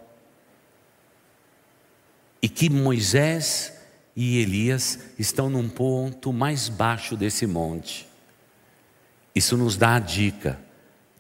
[2.43, 3.75] e que Moisés
[4.17, 8.09] e Elias estão num ponto mais baixo desse monte.
[9.33, 10.59] Isso nos dá a dica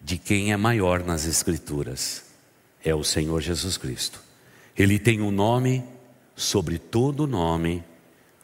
[0.01, 2.32] de quem é maior nas Escrituras
[2.85, 4.21] é o Senhor Jesus Cristo.
[4.77, 5.85] Ele tem um nome
[6.35, 7.85] sobre todo nome,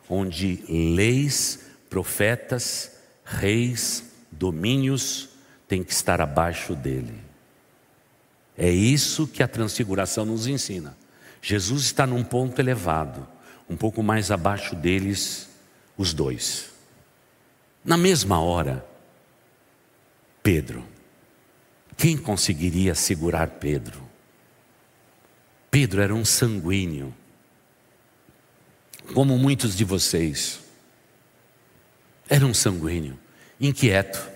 [0.09, 2.93] onde leis, profetas,
[3.25, 5.31] reis, domínios
[5.67, 7.15] têm que estar abaixo dele.
[8.57, 10.97] É isso que a transfiguração nos ensina.
[11.41, 13.27] Jesus está num ponto elevado,
[13.69, 15.49] um pouco mais abaixo deles,
[15.97, 16.71] os dois.
[17.85, 18.85] Na mesma hora,
[20.43, 20.85] Pedro.
[21.97, 24.08] Quem conseguiria segurar Pedro?
[25.71, 27.15] Pedro era um sanguíneo,
[29.13, 30.61] como muitos de vocês.
[32.29, 33.19] Era um sanguíneo,
[33.61, 34.29] inquieto.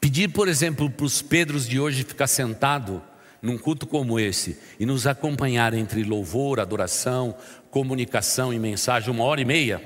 [0.00, 3.02] Pedir, por exemplo, para os Pedros de hoje ficar sentado
[3.42, 7.36] num culto como esse e nos acompanhar entre louvor, adoração,
[7.70, 9.82] comunicação e mensagem uma hora e meia,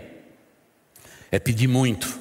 [1.31, 2.20] é pedir muito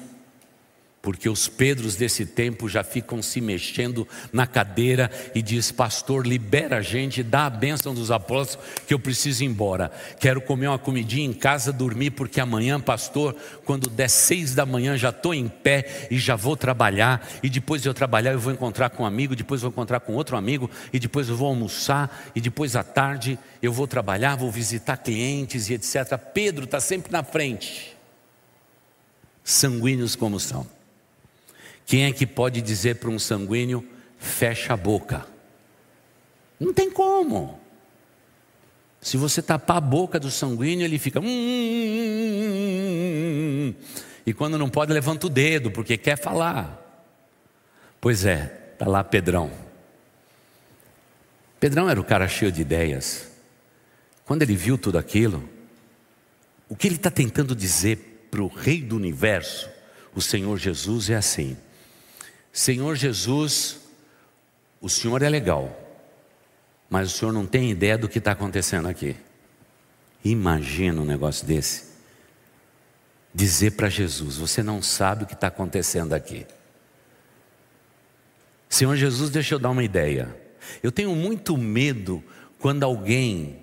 [1.02, 6.78] porque os Pedros desse tempo já ficam se mexendo na cadeira e diz: Pastor, libera
[6.78, 9.90] a gente, dá a bênção dos apóstolos, que eu preciso ir embora.
[10.18, 13.34] Quero comer uma comidinha em casa, dormir, porque amanhã, pastor,
[13.64, 17.26] quando der seis da manhã, já estou em pé e já vou trabalhar.
[17.42, 20.12] E depois de eu trabalhar, eu vou encontrar com um amigo, depois vou encontrar com
[20.12, 24.50] outro amigo, e depois eu vou almoçar, e depois à tarde eu vou trabalhar, vou
[24.50, 26.18] visitar clientes e etc.
[26.34, 27.96] Pedro está sempre na frente,
[29.42, 30.79] sanguíneos como são.
[31.90, 33.84] Quem é que pode dizer para um sanguíneo,
[34.16, 35.26] fecha a boca?
[36.60, 37.58] Não tem como.
[39.00, 41.18] Se você tapar a boca do sanguíneo, ele fica.
[41.18, 41.34] Hum, hum,
[43.66, 43.74] hum,
[44.24, 46.80] e quando não pode, levanta o dedo, porque quer falar.
[48.00, 49.50] Pois é, está lá Pedrão.
[51.58, 53.32] Pedrão era o cara cheio de ideias.
[54.24, 55.42] Quando ele viu tudo aquilo,
[56.68, 59.68] o que ele está tentando dizer para o Rei do universo,
[60.14, 61.56] o Senhor Jesus, é assim:
[62.52, 63.78] Senhor Jesus,
[64.80, 65.76] o Senhor é legal,
[66.88, 69.16] mas o Senhor não tem ideia do que está acontecendo aqui.
[70.24, 71.90] Imagina um negócio desse.
[73.32, 76.46] Dizer para Jesus: Você não sabe o que está acontecendo aqui.
[78.68, 80.34] Senhor Jesus, deixa eu dar uma ideia.
[80.82, 82.22] Eu tenho muito medo
[82.58, 83.58] quando alguém,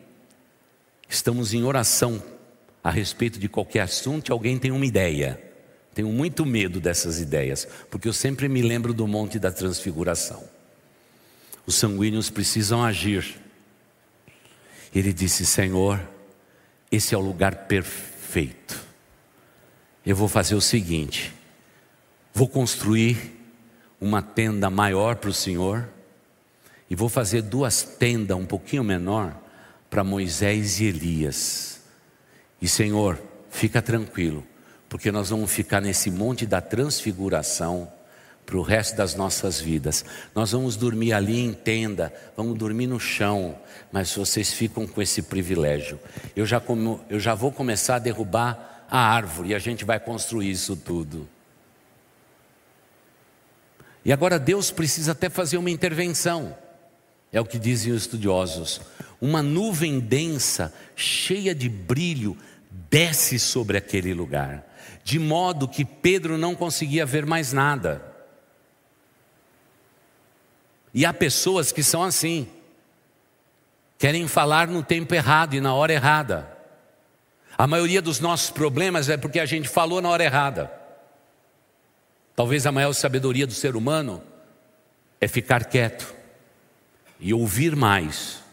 [1.08, 2.22] estamos em oração
[2.84, 5.47] a respeito de qualquer assunto e alguém tem uma ideia.
[5.98, 10.48] Tenho muito medo dessas ideias, porque eu sempre me lembro do Monte da Transfiguração.
[11.66, 13.42] Os sanguíneos precisam agir.
[14.94, 16.00] Ele disse: Senhor,
[16.92, 18.80] esse é o lugar perfeito.
[20.06, 21.34] Eu vou fazer o seguinte:
[22.32, 23.36] vou construir
[24.00, 25.90] uma tenda maior para o Senhor,
[26.88, 29.36] e vou fazer duas tendas um pouquinho menor
[29.90, 31.82] para Moisés e Elias.
[32.62, 34.46] E Senhor, fica tranquilo
[34.90, 37.92] porque nós vamos ficar nesse monte da transfiguração
[38.46, 40.06] para o resto das nossas vidas.
[40.34, 43.58] Nós vamos dormir ali em tenda, vamos dormir no chão,
[43.92, 46.00] mas vocês ficam com esse privilégio.
[46.34, 50.00] Eu já, como, eu já vou começar a derrubar a árvore e a gente vai
[50.00, 51.28] construir isso tudo.
[54.06, 56.58] E agora Deus precisa até fazer uma intervenção,
[57.34, 58.80] é o que dizem os estudiosos.
[59.20, 62.38] Uma nuvem densa, cheia de brilho,
[62.90, 64.67] desce sobre aquele lugar
[65.04, 68.02] de modo que Pedro não conseguia ver mais nada.
[70.94, 72.48] E há pessoas que são assim,
[73.98, 76.58] querem falar no tempo errado e na hora errada.
[77.58, 80.72] A maioria dos nossos problemas é porque a gente falou na hora errada.
[82.36, 84.22] Talvez a maior sabedoria do ser humano
[85.20, 86.14] é ficar quieto
[87.20, 88.44] e ouvir mais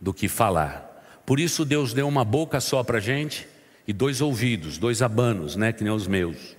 [0.00, 1.22] do que falar.
[1.24, 3.48] Por isso Deus deu uma boca só para a gente
[3.86, 6.56] e dois ouvidos, dois abanos, né, que nem os meus,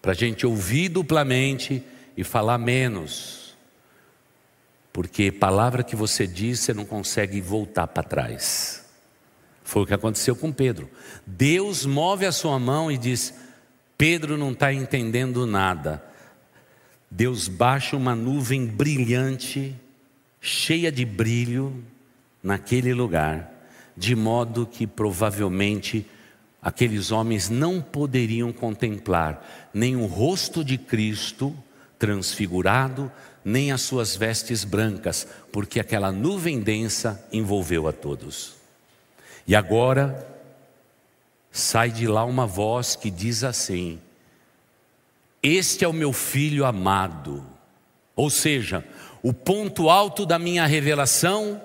[0.00, 1.82] para a gente ouvir duplamente
[2.16, 3.56] e falar menos,
[4.92, 8.84] porque palavra que você diz você não consegue voltar para trás.
[9.62, 10.88] Foi o que aconteceu com Pedro.
[11.26, 13.34] Deus move a sua mão e diz:
[13.98, 16.02] Pedro não está entendendo nada.
[17.10, 19.76] Deus baixa uma nuvem brilhante,
[20.40, 21.84] cheia de brilho,
[22.42, 23.57] naquele lugar
[23.98, 26.06] de modo que provavelmente
[26.62, 31.54] aqueles homens não poderiam contemplar nem o rosto de Cristo
[31.98, 33.10] transfigurado,
[33.44, 38.54] nem as suas vestes brancas, porque aquela nuvem densa envolveu a todos.
[39.48, 40.24] E agora
[41.50, 43.98] sai de lá uma voz que diz assim:
[45.42, 47.44] Este é o meu filho amado.
[48.14, 48.84] Ou seja,
[49.24, 51.60] o ponto alto da minha revelação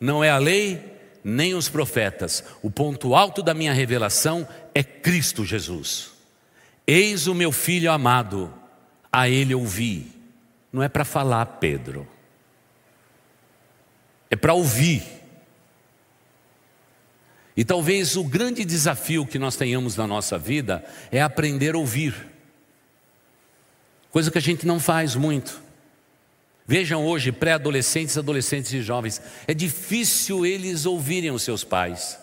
[0.00, 0.93] não é a lei,
[1.24, 2.44] nem os profetas.
[2.62, 6.12] O ponto alto da minha revelação é Cristo Jesus.
[6.86, 8.52] Eis o meu filho amado,
[9.10, 10.12] a ele ouvi.
[10.70, 12.06] Não é para falar, Pedro.
[14.30, 15.02] É para ouvir.
[17.56, 22.14] E talvez o grande desafio que nós tenhamos na nossa vida é aprender a ouvir.
[24.10, 25.63] Coisa que a gente não faz muito.
[26.66, 32.18] Vejam hoje, pré-adolescentes, adolescentes e jovens, é difícil eles ouvirem os seus pais.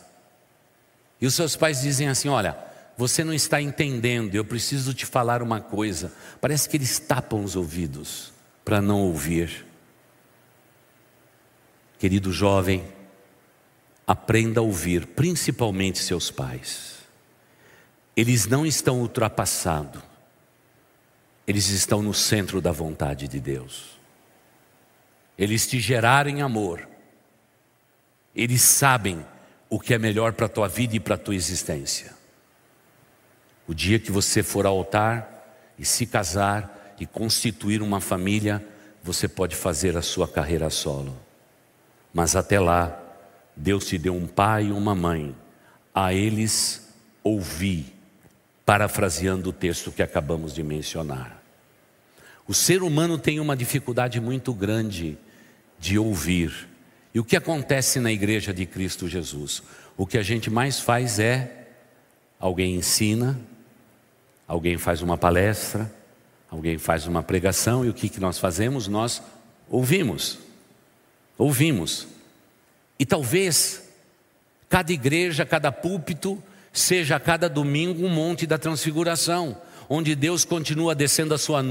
[1.20, 2.58] E os seus pais dizem assim: Olha,
[2.98, 6.12] você não está entendendo, eu preciso te falar uma coisa.
[6.40, 8.34] Parece que eles tapam os ouvidos
[8.66, 9.66] para não ouvir.
[12.00, 12.84] Querido jovem,
[14.08, 16.96] aprenda a ouvir, principalmente seus pais.
[18.18, 20.02] Eles não estão ultrapassados,
[21.48, 24.01] eles estão no centro da vontade de Deus.
[25.42, 26.88] Eles te geraram em amor,
[28.36, 29.26] eles sabem
[29.72, 32.14] o que é melhor para a tua vida e para a tua existência.
[33.68, 38.64] O dia que você for ao altar e se casar e constituir uma família,
[39.02, 41.18] você pode fazer a sua carreira solo.
[42.14, 42.96] Mas até lá,
[43.56, 45.36] Deus te deu um pai e uma mãe.
[45.92, 46.88] A eles
[47.24, 47.92] ouvi,
[48.64, 51.42] parafraseando o texto que acabamos de mencionar.
[52.48, 55.18] O ser humano tem uma dificuldade muito grande
[55.82, 56.70] de ouvir.
[57.12, 59.64] E o que acontece na igreja de Cristo Jesus?
[59.98, 61.66] O que a gente mais faz é
[62.40, 63.38] alguém ensina,
[64.48, 65.92] alguém faz uma palestra,
[66.50, 68.88] alguém faz uma pregação, e o que, nós fazemos?
[68.88, 69.24] Nós
[69.68, 70.38] ouvimos.
[71.36, 72.08] Ouvimos.
[73.00, 73.90] E talvez
[74.70, 76.42] cada igreja, cada púlpito,
[76.72, 81.64] seja a cada domingo um monte da transfiguração, onde Deus continua descendo a sua,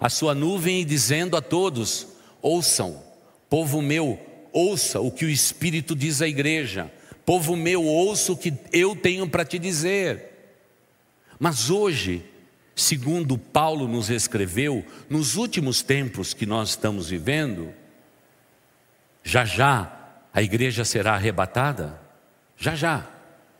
[0.00, 2.06] a sua nuvem e dizendo a todos:
[2.40, 3.09] ouçam,
[3.50, 4.18] povo meu,
[4.52, 6.90] ouça o que o Espírito diz à igreja,
[7.26, 10.30] povo meu, ouça o que eu tenho para te dizer.
[11.38, 12.24] Mas hoje,
[12.76, 17.74] segundo Paulo nos escreveu, nos últimos tempos que nós estamos vivendo,
[19.24, 19.96] já já
[20.32, 22.00] a igreja será arrebatada?
[22.56, 23.10] Já já,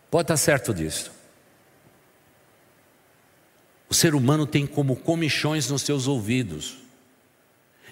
[0.09, 1.11] pode estar certo disso.
[3.89, 6.79] O ser humano tem como comichões nos seus ouvidos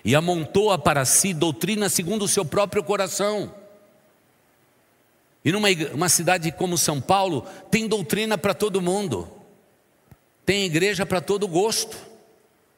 [0.08, 3.54] e amontoa para si doutrina segundo o seu próprio coração.
[5.44, 9.30] E numa uma cidade como São Paulo, tem doutrina para todo mundo,
[10.46, 11.98] tem igreja para todo gosto,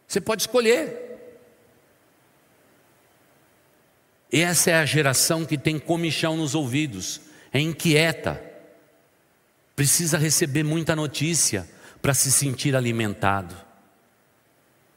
[0.08, 1.20] você pode escolher.
[4.32, 7.20] Essa é a geração que tem comichão nos ouvidos,
[7.52, 8.42] é inquieta,
[9.76, 11.70] precisa receber muita notícia
[12.02, 13.54] para se sentir alimentado.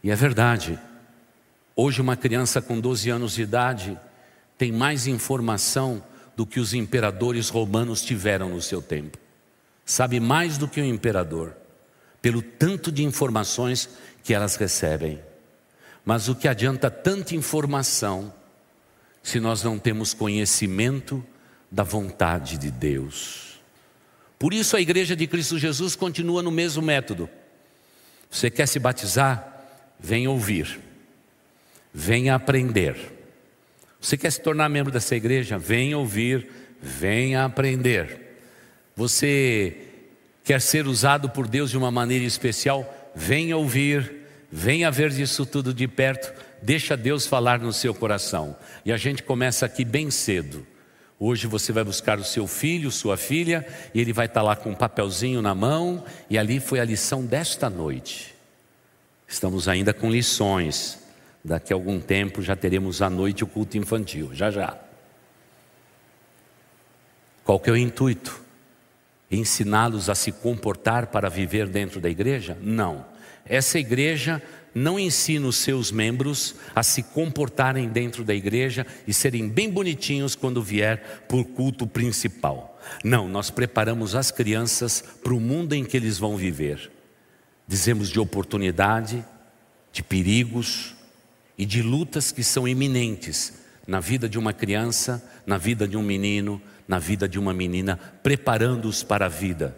[0.03, 0.79] E é verdade,
[1.75, 3.99] hoje uma criança com 12 anos de idade
[4.57, 6.03] tem mais informação
[6.35, 9.17] do que os imperadores romanos tiveram no seu tempo.
[9.85, 11.55] Sabe mais do que o imperador,
[12.21, 13.89] pelo tanto de informações
[14.23, 15.19] que elas recebem.
[16.05, 18.33] Mas o que adianta tanta informação
[19.21, 21.23] se nós não temos conhecimento
[21.71, 23.59] da vontade de Deus.
[24.37, 27.29] Por isso a igreja de Cristo Jesus continua no mesmo método.
[28.29, 29.65] Você quer se batizar?
[29.99, 30.79] Venha ouvir,
[31.93, 32.97] venha aprender.
[34.01, 35.57] Você quer se tornar membro dessa igreja?
[35.57, 36.47] Venha ouvir,
[36.81, 38.37] venha aprender.
[38.95, 39.77] Você
[40.43, 43.11] quer ser usado por Deus de uma maneira especial?
[43.15, 44.11] Venha ouvir,
[44.51, 48.55] venha ver isso tudo de perto Deixa Deus falar no seu coração.
[48.85, 50.65] E a gente começa aqui bem cedo.
[51.19, 54.69] Hoje você vai buscar o seu filho, sua filha, e ele vai estar lá com
[54.69, 58.33] um papelzinho na mão, e ali foi a lição desta noite.
[59.27, 60.99] Estamos ainda com lições.
[61.43, 64.77] Daqui a algum tempo já teremos à noite o culto infantil, já já.
[67.43, 68.41] Qual que é o intuito?
[69.29, 72.57] Ensiná-los a se comportar para viver dentro da igreja?
[72.61, 73.05] Não.
[73.45, 74.41] Essa igreja
[74.73, 80.35] não ensina os seus membros a se comportarem dentro da igreja e serem bem bonitinhos
[80.35, 82.79] quando vier por culto principal.
[83.03, 86.89] Não, nós preparamos as crianças para o mundo em que eles vão viver.
[87.67, 89.23] Dizemos de oportunidade,
[89.91, 90.95] de perigos
[91.57, 93.53] e de lutas que são iminentes
[93.85, 97.97] na vida de uma criança, na vida de um menino, na vida de uma menina,
[98.21, 99.77] preparando-os para a vida.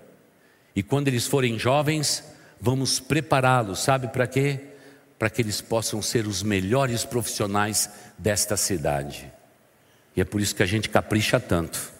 [0.75, 2.23] E quando eles forem jovens,
[2.59, 4.75] vamos prepará-los, sabe para quê?
[5.17, 9.31] para que eles possam ser os melhores profissionais desta cidade.
[10.15, 11.93] E é por isso que a gente capricha tanto.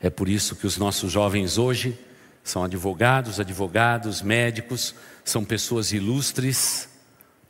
[0.00, 1.98] É por isso que os nossos jovens hoje
[2.42, 6.88] são advogados, advogados, médicos, são pessoas ilustres,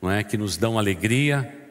[0.01, 1.66] não é, que nos dão alegria.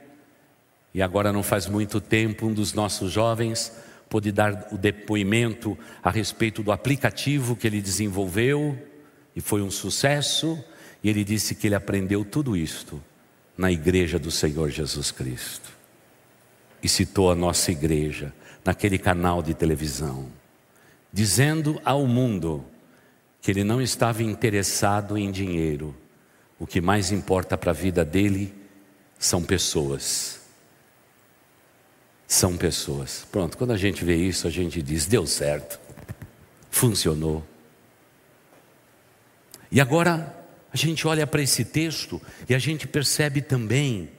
[0.95, 3.69] E agora não faz muito tempo um dos nossos jovens
[4.08, 8.82] pôde dar o depoimento a respeito do aplicativo que ele desenvolveu
[9.36, 10.57] e foi um sucesso,
[11.03, 13.03] e ele disse que ele aprendeu tudo isto
[13.57, 15.70] na igreja do Senhor Jesus Cristo.
[16.82, 20.30] E citou a nossa igreja naquele canal de televisão,
[21.11, 22.63] dizendo ao mundo
[23.41, 25.93] que ele não estava interessado em dinheiro,
[26.57, 28.55] o que mais importa para a vida dele
[29.20, 30.45] são pessoas.
[32.28, 33.26] São pessoas.
[33.32, 35.80] Pronto, quando a gente vê isso, a gente diz: deu certo,
[36.69, 37.45] funcionou.
[39.71, 40.36] E agora
[40.71, 44.09] a gente olha para esse texto e a gente percebe também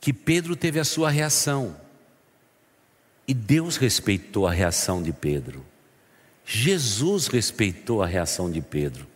[0.00, 1.76] que Pedro teve a sua reação.
[3.26, 5.64] E Deus respeitou a reação de Pedro.
[6.44, 9.06] Jesus respeitou a reação de Pedro.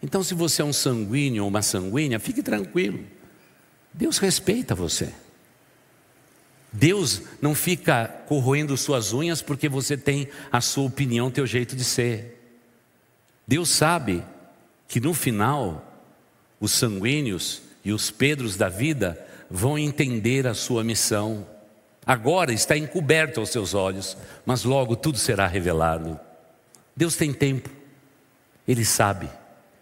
[0.00, 3.04] Então, se você é um sanguíneo ou uma sanguínea, fique tranquilo.
[3.92, 5.12] Deus respeita você.
[6.72, 11.84] Deus não fica corroendo suas unhas porque você tem a sua opinião, teu jeito de
[11.84, 12.54] ser.
[13.46, 14.22] Deus sabe
[14.88, 15.82] que no final
[16.60, 21.46] os sanguíneos e os Pedros da vida vão entender a sua missão.
[22.04, 26.18] Agora está encoberto aos seus olhos, mas logo tudo será revelado.
[26.96, 27.70] Deus tem tempo,
[28.66, 29.28] Ele sabe,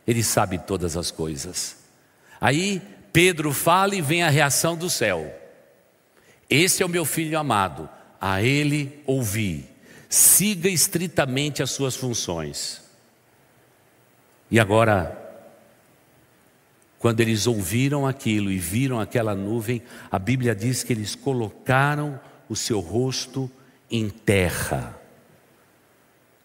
[0.06, 1.76] Ele sabe todas as coisas.
[2.40, 2.82] Aí
[3.12, 5.32] Pedro fala e vem a reação do céu.
[6.48, 7.88] Esse é o meu filho amado,
[8.20, 9.68] a ele ouvi.
[10.08, 12.82] Siga estritamente as suas funções.
[14.50, 15.20] E agora,
[16.98, 22.56] quando eles ouviram aquilo e viram aquela nuvem, a Bíblia diz que eles colocaram o
[22.56, 23.50] seu rosto
[23.90, 24.98] em terra.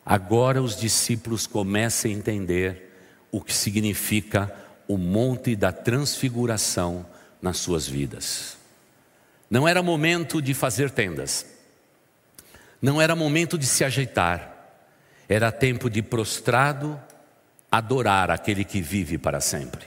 [0.06, 2.92] Agora os discípulos começam a entender
[3.32, 4.54] o que significa
[4.88, 7.06] o monte da transfiguração
[7.42, 8.59] nas suas vidas.
[9.50, 11.46] Não era momento de fazer tendas,
[12.82, 14.56] não era momento de se ajeitar,
[15.28, 17.00] era tempo de prostrado
[17.72, 19.86] adorar aquele que vive para sempre.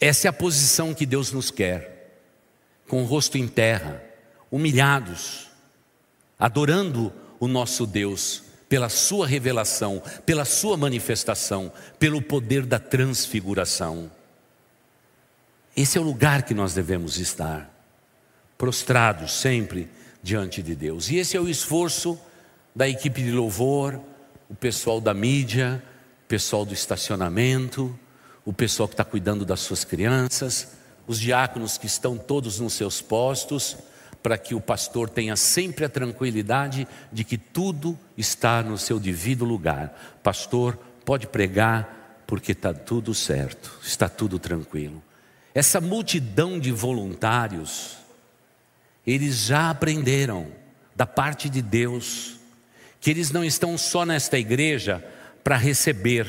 [0.00, 2.20] Essa é a posição que Deus nos quer,
[2.86, 4.02] com o rosto em terra,
[4.50, 5.48] humilhados,
[6.38, 14.10] adorando o nosso Deus pela Sua revelação, pela Sua manifestação, pelo poder da transfiguração.
[15.76, 17.77] Esse é o lugar que nós devemos estar,
[18.58, 19.88] prostrados sempre
[20.22, 21.08] diante de Deus.
[21.08, 22.18] E esse é o esforço
[22.74, 24.00] da equipe de louvor,
[24.50, 25.82] o pessoal da mídia,
[26.24, 27.96] o pessoal do estacionamento,
[28.44, 30.72] o pessoal que está cuidando das suas crianças,
[31.06, 33.76] os diáconos que estão todos nos seus postos,
[34.22, 39.44] para que o pastor tenha sempre a tranquilidade de que tudo está no seu devido
[39.44, 40.18] lugar.
[40.22, 45.02] Pastor, pode pregar, porque está tudo certo, está tudo tranquilo.
[45.54, 47.97] Essa multidão de voluntários,
[49.12, 50.48] eles já aprenderam
[50.94, 52.36] da parte de Deus,
[53.00, 55.02] que eles não estão só nesta igreja
[55.42, 56.26] para receber,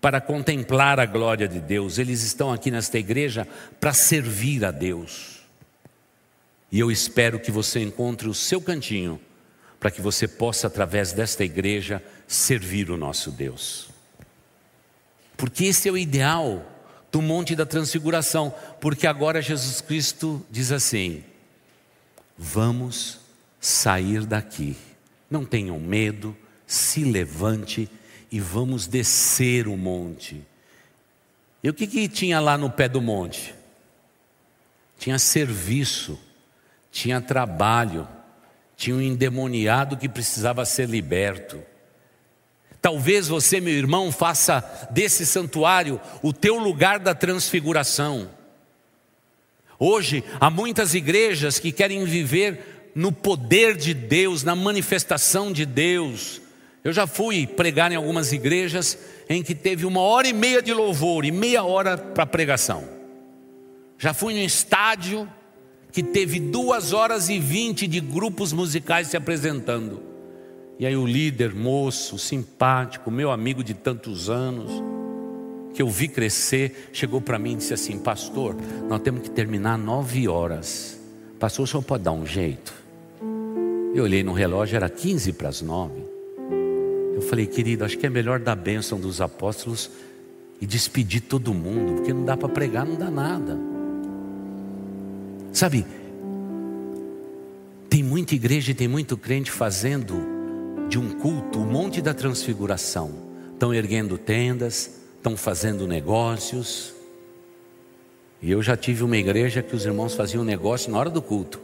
[0.00, 3.46] para contemplar a glória de Deus, eles estão aqui nesta igreja
[3.78, 5.40] para servir a Deus.
[6.72, 9.20] E eu espero que você encontre o seu cantinho,
[9.78, 13.90] para que você possa, através desta igreja, servir o nosso Deus.
[15.36, 16.64] Porque esse é o ideal
[17.12, 21.24] do Monte da Transfiguração, porque agora Jesus Cristo diz assim:
[22.42, 23.20] vamos
[23.60, 24.74] sair daqui,
[25.30, 26.34] não tenham medo,
[26.66, 27.86] se levante
[28.32, 30.42] e vamos descer o monte.
[31.62, 33.54] E o que, que tinha lá no pé do monte?
[34.98, 36.18] Tinha serviço,
[36.90, 38.08] tinha trabalho,
[38.74, 41.62] tinha um endemoniado que precisava ser liberto.
[42.80, 48.30] Talvez você, meu irmão, faça desse santuário o teu lugar da transfiguração.
[49.82, 56.42] Hoje, há muitas igrejas que querem viver no poder de Deus, na manifestação de Deus,
[56.84, 60.72] eu já fui pregar em algumas igrejas em que teve uma hora e meia de
[60.72, 62.88] louvor e meia hora para pregação.
[63.98, 65.28] Já fui num estádio
[65.92, 70.02] que teve duas horas e vinte de grupos musicais se apresentando.
[70.78, 74.70] E aí o líder, moço, simpático, meu amigo de tantos anos,
[75.74, 78.56] que eu vi crescer, chegou para mim e disse assim: Pastor,
[78.88, 80.98] nós temos que terminar nove horas.
[81.38, 82.74] Pastor, o senhor pode dar um jeito?
[83.94, 86.04] Eu olhei no relógio, era quinze para as nove.
[87.14, 89.90] Eu falei, querido, acho que é melhor dar bênção dos apóstolos
[90.60, 93.58] e despedir todo mundo, porque não dá para pregar, não dá nada.
[95.52, 95.84] Sabe,
[97.88, 100.22] tem muita igreja e tem muito crente fazendo
[100.88, 103.10] de um culto o um monte da transfiguração.
[103.52, 106.94] Estão erguendo tendas, estão fazendo negócios.
[108.40, 111.60] E eu já tive uma igreja que os irmãos faziam negócio na hora do culto.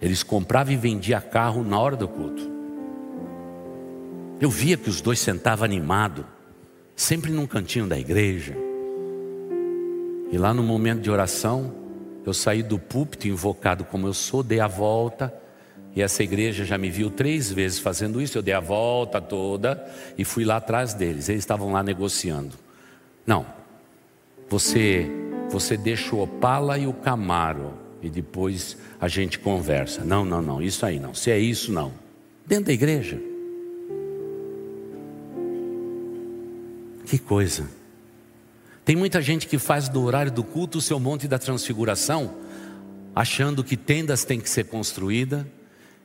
[0.00, 2.50] Eles compravam e vendiam carro na hora do culto.
[4.40, 6.26] Eu via que os dois sentavam animado,
[6.96, 8.56] sempre num cantinho da igreja.
[10.32, 11.74] E lá no momento de oração,
[12.24, 15.32] eu saí do púlpito invocado como eu sou, dei a volta,
[15.96, 18.36] e essa igreja já me viu três vezes fazendo isso.
[18.36, 19.86] Eu dei a volta toda
[20.18, 21.28] e fui lá atrás deles.
[21.28, 22.56] Eles estavam lá negociando.
[23.24, 23.46] Não,
[24.48, 25.08] você,
[25.50, 30.04] você deixa o Opala e o Camaro e depois a gente conversa.
[30.04, 31.14] Não, não, não, isso aí não.
[31.14, 31.92] Se é isso, não.
[32.44, 33.20] Dentro da igreja.
[37.06, 37.68] Que coisa.
[38.84, 42.34] Tem muita gente que faz do horário do culto o seu monte da transfiguração,
[43.14, 45.46] achando que tendas têm que ser construídas,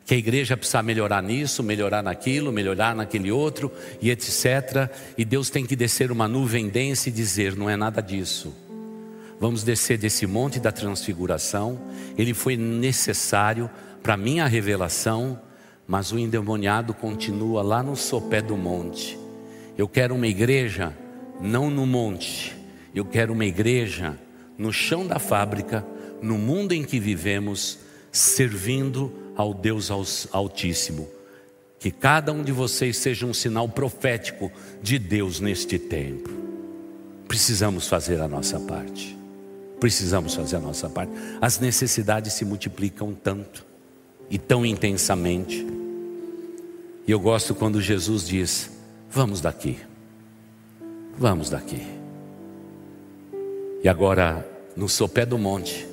[0.09, 4.89] que a igreja precisa melhorar nisso, melhorar naquilo, melhorar naquele outro e etc.
[5.15, 8.51] E Deus tem que descer uma nuvem densa e dizer: não é nada disso.
[9.39, 11.79] Vamos descer desse monte da transfiguração.
[12.17, 13.69] Ele foi necessário
[14.01, 15.39] para minha revelação,
[15.87, 19.15] mas o endemoniado continua lá no sopé do monte.
[19.77, 20.91] Eu quero uma igreja
[21.39, 22.57] não no monte.
[22.95, 24.17] Eu quero uma igreja
[24.57, 25.85] no chão da fábrica,
[26.19, 27.77] no mundo em que vivemos,
[28.11, 29.89] servindo ao Deus
[30.33, 31.07] Altíssimo.
[31.79, 34.51] Que cada um de vocês seja um sinal profético
[34.83, 36.29] de Deus neste tempo.
[37.25, 39.17] Precisamos fazer a nossa parte.
[39.79, 41.13] Precisamos fazer a nossa parte.
[41.39, 43.65] As necessidades se multiplicam tanto
[44.29, 45.65] e tão intensamente.
[47.07, 48.69] E eu gosto quando Jesus diz:
[49.09, 49.79] Vamos daqui,
[51.17, 51.87] vamos daqui.
[53.81, 55.87] E agora, no sopé do monte,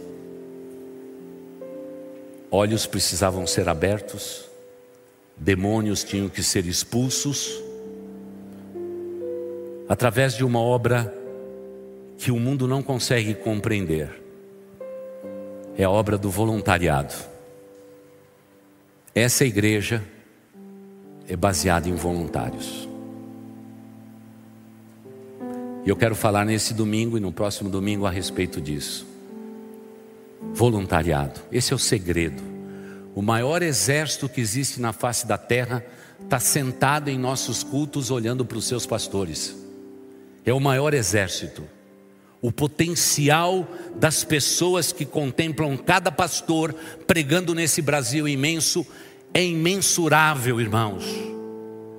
[2.50, 4.44] olhos precisavam ser abertos,
[5.36, 7.62] demônios tinham que ser expulsos,
[9.88, 11.12] através de uma obra
[12.18, 14.22] que o mundo não consegue compreender.
[15.76, 17.14] É a obra do voluntariado.
[19.14, 20.02] Essa igreja
[21.28, 22.88] é baseada em voluntários.
[25.84, 29.15] E eu quero falar nesse domingo e no próximo domingo a respeito disso.
[30.54, 32.42] Voluntariado, esse é o segredo.
[33.14, 35.84] O maior exército que existe na face da terra
[36.22, 39.56] está sentado em nossos cultos olhando para os seus pastores.
[40.44, 41.62] É o maior exército
[42.46, 46.72] o potencial das pessoas que contemplam cada pastor
[47.06, 48.86] pregando nesse Brasil imenso
[49.32, 51.04] é imensurável, irmãos.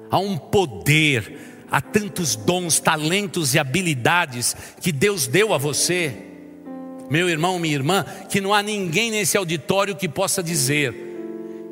[0.09, 6.26] Há um poder, há tantos dons, talentos e habilidades que Deus deu a você,
[7.09, 10.93] meu irmão, minha irmã, que não há ninguém nesse auditório que possa dizer: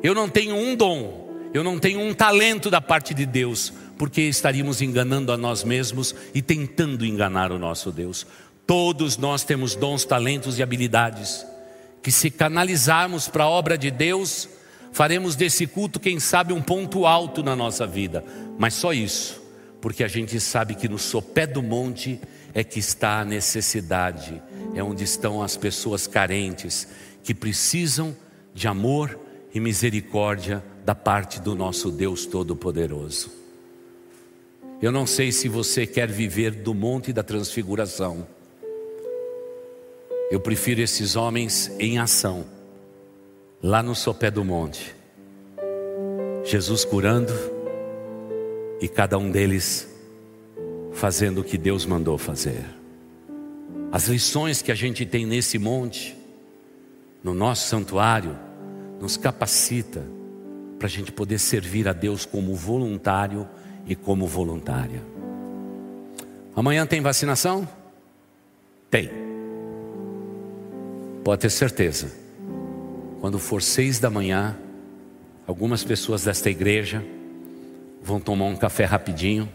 [0.02, 4.22] eu não tenho um dom, eu não tenho um talento da parte de Deus, porque
[4.22, 8.26] estaríamos enganando a nós mesmos e tentando enganar o nosso Deus.
[8.66, 11.46] Todos nós temos dons, talentos e habilidades
[12.02, 14.48] que, se canalizarmos para a obra de Deus,
[14.92, 18.24] faremos desse culto, quem sabe, um ponto alto na nossa vida.
[18.58, 19.42] Mas só isso,
[19.80, 22.20] porque a gente sabe que no sopé do monte
[22.56, 24.42] é que está a necessidade,
[24.74, 26.88] é onde estão as pessoas carentes
[27.22, 28.16] que precisam
[28.52, 29.16] de amor
[29.54, 33.30] e misericórdia da parte do nosso Deus Todo-Poderoso.
[34.82, 38.26] Eu não sei se você quer viver do monte da transfiguração
[40.28, 42.44] eu prefiro esses homens em ação,
[43.62, 44.92] lá no sopé do monte.
[46.42, 47.32] Jesus curando
[48.80, 49.88] e cada um deles
[50.96, 52.64] fazendo o que Deus mandou fazer.
[53.92, 56.16] As lições que a gente tem nesse monte,
[57.22, 58.36] no nosso santuário,
[58.98, 60.02] nos capacita
[60.78, 63.46] para a gente poder servir a Deus como voluntário
[63.86, 65.02] e como voluntária.
[66.54, 67.68] Amanhã tem vacinação?
[68.90, 69.10] Tem.
[71.22, 72.10] Pode ter certeza,
[73.20, 74.56] quando for seis da manhã,
[75.46, 77.04] algumas pessoas desta igreja
[78.02, 79.46] vão tomar um café rapidinho,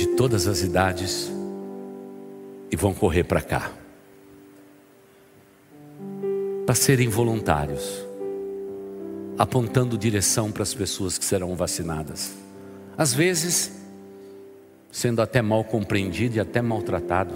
[0.00, 1.30] de todas as idades,
[2.70, 3.70] e vão correr para cá,
[6.64, 8.02] para serem voluntários,
[9.36, 12.34] apontando direção para as pessoas que serão vacinadas.
[12.96, 13.72] Às vezes,
[14.90, 17.34] sendo até mal compreendido e até maltratado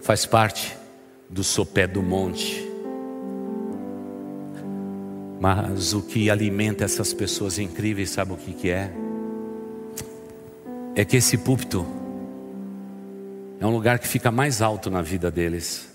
[0.00, 0.74] faz parte
[1.28, 2.66] do sopé do monte.
[5.38, 8.90] Mas o que alimenta essas pessoas incríveis, sabe o que, que é?
[10.98, 11.86] É que esse púlpito
[13.60, 15.88] é um lugar que fica mais alto na vida deles.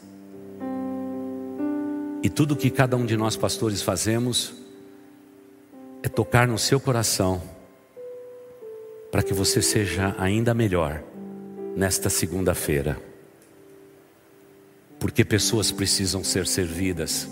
[2.24, 4.54] E tudo que cada um de nós pastores fazemos
[6.01, 7.41] é tocar no seu coração
[9.12, 11.04] para que você seja ainda melhor
[11.76, 12.97] nesta segunda-feira
[15.04, 17.28] porque pessoas precisam ser servidas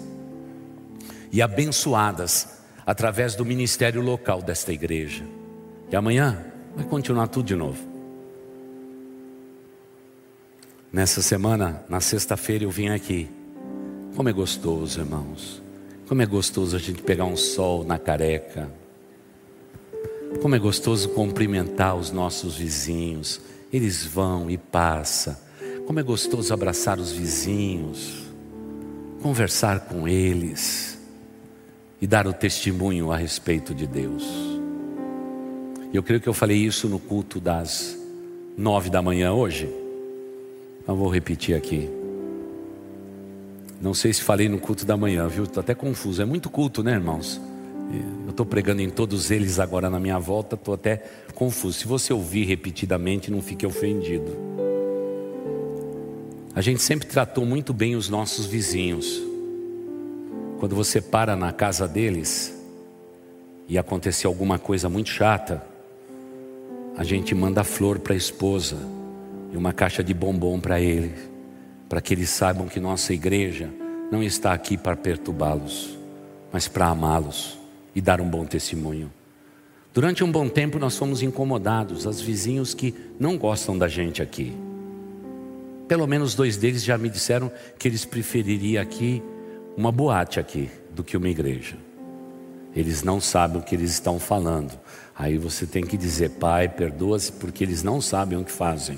[1.32, 5.24] e abençoadas através do ministério local desta igreja.
[5.90, 7.92] E amanhã vai continuar tudo de novo.
[10.92, 13.30] Nessa semana, na sexta-feira, eu vim aqui.
[14.16, 15.62] Como é gostoso, irmãos.
[16.08, 18.70] Como é gostoso a gente pegar um sol na careca.
[20.42, 23.40] Como é gostoso cumprimentar os nossos vizinhos.
[23.72, 25.38] Eles vão e passam
[25.88, 28.24] Como é gostoso abraçar os vizinhos,
[29.22, 31.00] conversar com eles
[32.02, 34.51] e dar o testemunho a respeito de Deus.
[35.94, 37.98] Eu creio que eu falei isso no culto das
[38.58, 39.70] nove da manhã hoje.
[40.88, 41.90] Não vou repetir aqui.
[43.82, 45.44] Não sei se falei no culto da manhã, viu?
[45.44, 46.22] Estou até confuso.
[46.22, 47.42] É muito culto, né, irmãos?
[48.26, 51.04] Eu estou pregando em todos eles agora na minha volta, estou até
[51.36, 51.80] confuso.
[51.80, 54.32] Se você ouvir repetidamente, não fique ofendido.
[56.56, 59.22] A gente sempre tratou muito bem os nossos vizinhos.
[60.60, 62.58] Quando você para na casa deles
[63.68, 65.71] e aconteceu alguma coisa muito chata,
[66.96, 68.78] a gente manda flor para a esposa
[69.52, 71.14] e uma caixa de bombom para ele,
[71.88, 73.70] para que eles saibam que nossa igreja
[74.12, 75.98] não está aqui para perturbá-los,
[76.52, 77.58] mas para amá-los
[77.96, 79.12] e dar um bom testemunho.
[79.94, 84.54] Durante um bom tempo nós fomos incomodados, os vizinhos que não gostam da gente aqui.
[85.88, 89.22] Pelo menos dois deles já me disseram que eles prefeririam aqui
[89.76, 91.76] uma boate aqui do que uma igreja.
[92.76, 94.72] Eles não sabem o que eles estão falando.
[95.18, 98.98] Aí você tem que dizer, Pai, perdoa-se, porque eles não sabem o que fazem.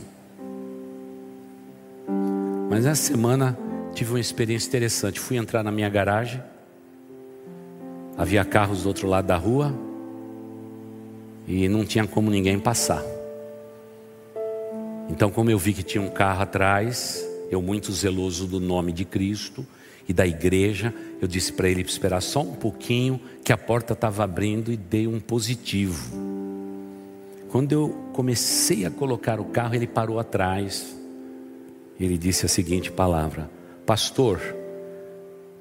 [2.70, 3.58] Mas essa semana
[3.94, 5.20] tive uma experiência interessante.
[5.20, 6.42] Fui entrar na minha garagem
[8.16, 9.74] Havia carros do outro lado da rua
[11.48, 13.04] e não tinha como ninguém passar.
[15.10, 19.04] Então, como eu vi que tinha um carro atrás, eu muito zeloso do nome de
[19.04, 19.66] Cristo
[20.08, 24.24] e da igreja, eu disse para ele esperar só um pouquinho, que a porta estava
[24.24, 26.18] abrindo e dei um positivo.
[27.50, 30.98] Quando eu comecei a colocar o carro, ele parou atrás.
[32.00, 33.50] Ele disse a seguinte palavra:
[33.86, 34.42] Pastor,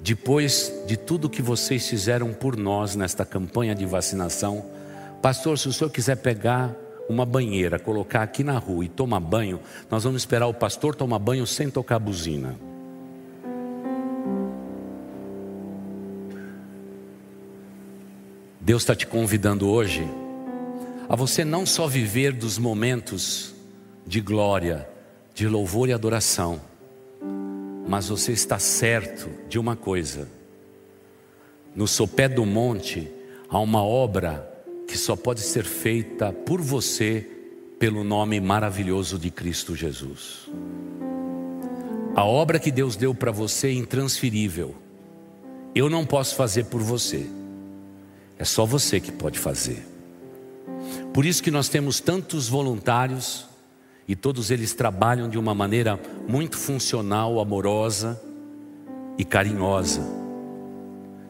[0.01, 4.65] depois de tudo que vocês fizeram por nós nesta campanha de vacinação,
[5.21, 6.75] pastor, se o senhor quiser pegar
[7.07, 11.19] uma banheira, colocar aqui na rua e tomar banho, nós vamos esperar o pastor tomar
[11.19, 12.72] banho sem tocar buzina.
[18.65, 20.07] Deus está te convidando hoje
[21.09, 23.53] a você não só viver dos momentos
[24.07, 24.87] de glória,
[25.35, 26.61] de louvor e adoração,
[27.85, 30.29] mas você está certo de uma coisa:
[31.75, 33.11] no sopé do monte
[33.49, 34.49] há uma obra
[34.87, 37.27] que só pode ser feita por você
[37.77, 40.49] pelo nome maravilhoso de Cristo Jesus.
[42.15, 44.73] A obra que Deus deu para você é intransferível.
[45.75, 47.27] Eu não posso fazer por você.
[48.43, 49.87] É só você que pode fazer.
[51.13, 53.45] Por isso que nós temos tantos voluntários
[54.05, 58.21] e todos eles trabalham de uma maneira muito funcional, amorosa
[59.17, 60.01] e carinhosa,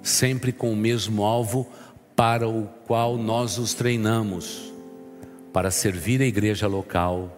[0.01, 1.69] sempre com o mesmo alvo
[2.15, 4.73] para o qual nós os treinamos
[5.53, 7.31] para servir a igreja local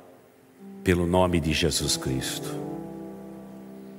[0.86, 2.48] pelo nome de Jesus Cristo.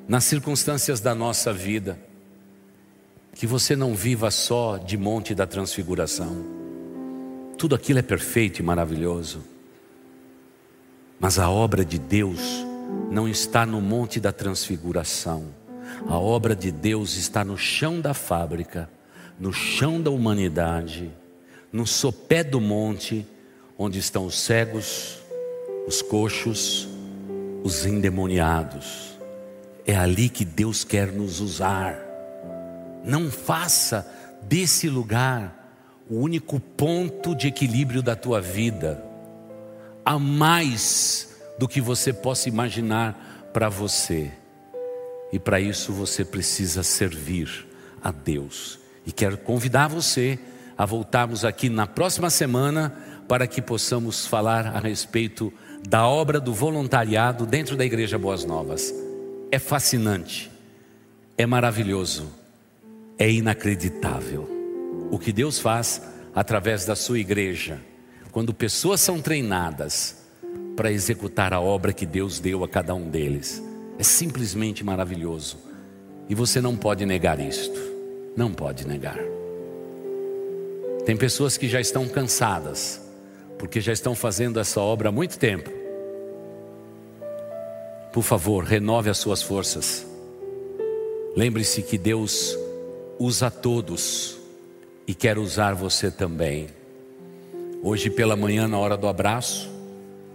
[0.08, 1.98] Nas circunstâncias da nossa vida,
[3.36, 6.44] que você não viva só de monte da transfiguração.
[7.56, 9.56] Tudo aquilo é perfeito e maravilhoso
[11.18, 12.40] mas a obra de Deus
[13.10, 15.46] não está no monte da transfiguração.
[16.06, 18.88] A obra de Deus está no chão da fábrica,
[19.38, 21.10] no chão da humanidade,
[21.72, 23.26] no sopé do monte,
[23.78, 25.18] onde estão os cegos,
[25.86, 26.88] os coxos,
[27.64, 29.18] os endemoniados.
[29.86, 32.05] É ali que Deus quer nos usar.
[33.06, 34.06] Não faça
[34.42, 35.54] desse lugar
[36.10, 39.02] o único ponto de equilíbrio da tua vida
[40.04, 44.30] há mais do que você possa imaginar para você.
[45.32, 47.66] E para isso você precisa servir
[48.00, 48.78] a Deus.
[49.04, 50.38] E quero convidar você
[50.78, 52.96] a voltarmos aqui na próxima semana
[53.26, 55.52] para que possamos falar a respeito
[55.88, 58.94] da obra do voluntariado dentro da Igreja Boas Novas.
[59.50, 60.50] É fascinante,
[61.36, 62.30] é maravilhoso,
[63.18, 64.48] é inacreditável
[65.10, 66.02] o que Deus faz
[66.34, 67.80] através da sua igreja
[68.36, 70.16] quando pessoas são treinadas
[70.76, 73.62] para executar a obra que Deus deu a cada um deles,
[73.98, 75.56] é simplesmente maravilhoso.
[76.28, 77.80] E você não pode negar isto.
[78.36, 79.18] Não pode negar.
[81.06, 83.00] Tem pessoas que já estão cansadas,
[83.58, 85.70] porque já estão fazendo essa obra há muito tempo.
[88.12, 90.06] Por favor, renove as suas forças.
[91.34, 92.54] Lembre-se que Deus
[93.18, 94.38] usa todos
[95.06, 96.68] e quer usar você também.
[97.82, 99.70] Hoje pela manhã, na hora do abraço,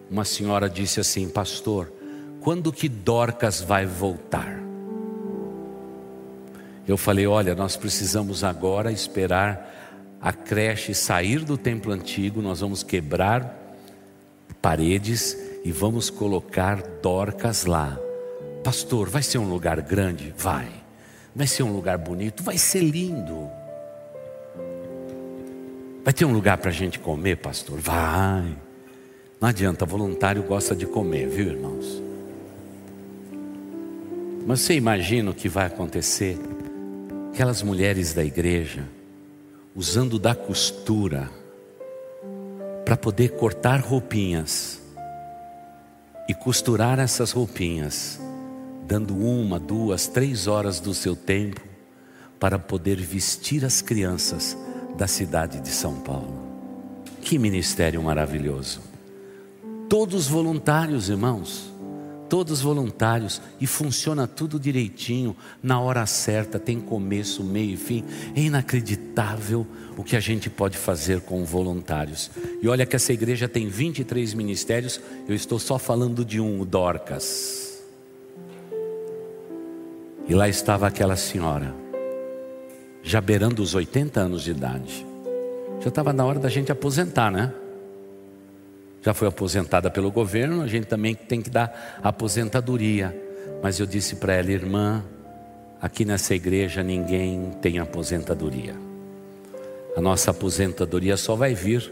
[0.10, 1.92] uma senhora disse assim: Pastor,
[2.40, 4.60] quando que Dorcas vai voltar?
[6.88, 12.84] Eu falei: Olha, nós precisamos agora esperar a creche sair do templo antigo, nós vamos
[12.84, 13.60] quebrar
[14.62, 17.98] paredes e vamos colocar Dorcas lá,
[18.64, 20.34] Pastor, vai ser um lugar grande?
[20.38, 20.81] Vai.
[21.36, 22.44] Vai ser um lugar bonito?
[22.44, 23.50] Vai ser lindo.
[26.04, 27.80] Vai ter um lugar para a gente comer, pastor?
[27.80, 28.58] Vai.
[29.40, 32.02] Não adianta, voluntário gosta de comer, viu, irmãos?
[34.46, 36.38] Mas você imagina o que vai acontecer?
[37.34, 38.88] Aquelas mulheres da igreja
[39.76, 41.30] usando da costura
[42.84, 44.82] para poder cortar roupinhas
[46.28, 48.20] e costurar essas roupinhas,
[48.92, 51.62] dando uma, duas, três horas do seu tempo
[52.38, 54.58] para poder vestir as crianças
[54.98, 56.34] da cidade de São Paulo.
[57.22, 58.82] Que ministério maravilhoso!
[59.88, 61.72] Todos voluntários, irmãos
[62.28, 68.06] todos voluntários e funciona tudo direitinho, na hora certa, tem começo, meio e fim.
[68.34, 69.68] É inacreditável
[69.98, 72.32] o que a gente pode fazer com voluntários.
[72.62, 76.66] E olha que essa igreja tem 23 ministérios, eu estou só falando de um, o
[76.66, 77.71] Dorcas.
[80.32, 81.76] E lá estava aquela senhora,
[83.04, 85.06] já beirando os 80 anos de idade.
[85.82, 87.52] Já estava na hora da gente aposentar, né?
[89.02, 93.14] já foi aposentada pelo governo, a gente também tem que dar aposentadoria.
[93.62, 95.04] Mas eu disse para ela, irmã,
[95.82, 98.74] aqui nessa igreja ninguém tem aposentadoria.
[99.98, 101.92] A nossa aposentadoria só vai vir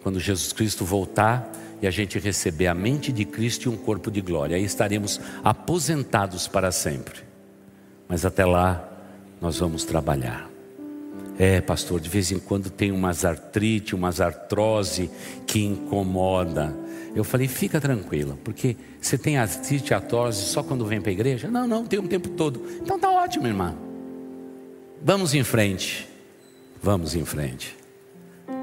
[0.00, 1.50] quando Jesus Cristo voltar
[1.82, 4.56] e a gente receber a mente de Cristo e um corpo de glória.
[4.56, 7.26] Aí estaremos aposentados para sempre.
[8.08, 8.88] Mas até lá
[9.40, 10.48] nós vamos trabalhar.
[11.38, 15.08] É, pastor, de vez em quando tem umas artrite, umas artrose
[15.46, 16.74] que incomoda.
[17.14, 21.48] Eu falei, fica tranquila, porque você tem artrite artrose só quando vem para a igreja?
[21.48, 22.62] Não, não, tem um tempo todo.
[22.82, 23.74] Então tá ótimo, irmã.
[25.02, 26.08] Vamos em frente.
[26.82, 27.76] Vamos em frente.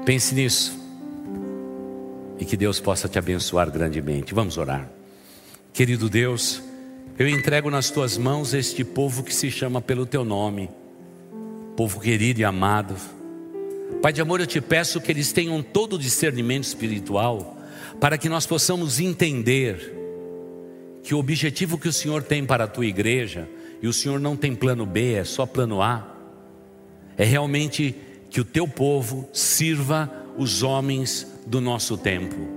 [0.04, 0.78] Pense nisso.
[2.38, 4.34] E que Deus possa te abençoar grandemente.
[4.34, 4.88] Vamos orar.
[5.72, 6.62] Querido Deus,
[7.18, 10.68] eu entrego nas tuas mãos este povo que se chama pelo teu nome
[11.76, 12.96] povo querido e amado.
[14.00, 17.58] Pai de amor, eu te peço que eles tenham todo o discernimento espiritual,
[18.00, 19.94] para que nós possamos entender
[21.02, 23.46] que o objetivo que o Senhor tem para a tua igreja,
[23.82, 26.16] e o Senhor não tem plano B, é só plano A,
[27.16, 27.94] é realmente
[28.30, 32.55] que o teu povo sirva os homens do nosso tempo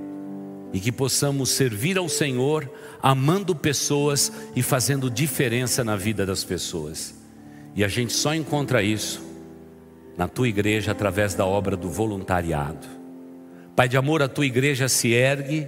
[0.73, 2.69] e que possamos servir ao Senhor
[3.01, 7.15] amando pessoas e fazendo diferença na vida das pessoas.
[7.75, 9.21] E a gente só encontra isso
[10.17, 12.85] na tua igreja através da obra do voluntariado.
[13.75, 15.67] Pai de amor, a tua igreja se ergue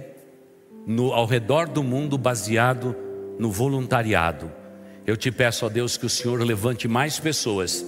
[0.86, 2.94] no, ao redor do mundo baseado
[3.38, 4.52] no voluntariado.
[5.06, 7.84] Eu te peço, ó Deus, que o Senhor levante mais pessoas.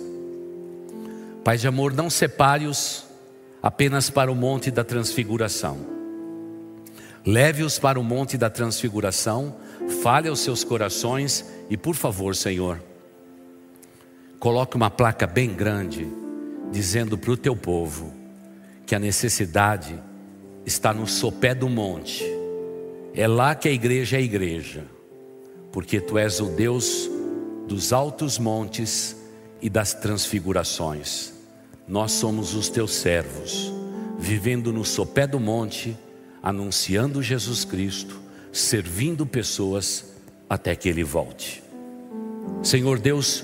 [1.45, 3.05] Pai de amor, não separe-os
[3.63, 5.94] apenas para o monte da transfiguração.
[7.27, 9.57] Leve-os para o monte da transfiguração,
[10.03, 12.83] fale aos seus corações e, por favor, Senhor,
[14.39, 16.07] coloque uma placa bem grande
[16.71, 18.13] dizendo para o teu povo
[18.85, 19.99] que a necessidade
[20.67, 22.25] está no sopé do monte.
[23.15, 24.85] É lá que a igreja é a igreja,
[25.73, 27.09] porque tu és o Deus
[27.67, 29.17] dos altos montes
[29.63, 31.33] e das transfigurações.
[31.89, 33.73] Nós somos os teus servos,
[34.19, 35.97] vivendo no sopé do monte,
[36.45, 38.21] anunciando Jesus Cristo,
[38.53, 40.13] servindo pessoas
[40.49, 41.63] até que ele volte.
[42.63, 43.43] Senhor Deus,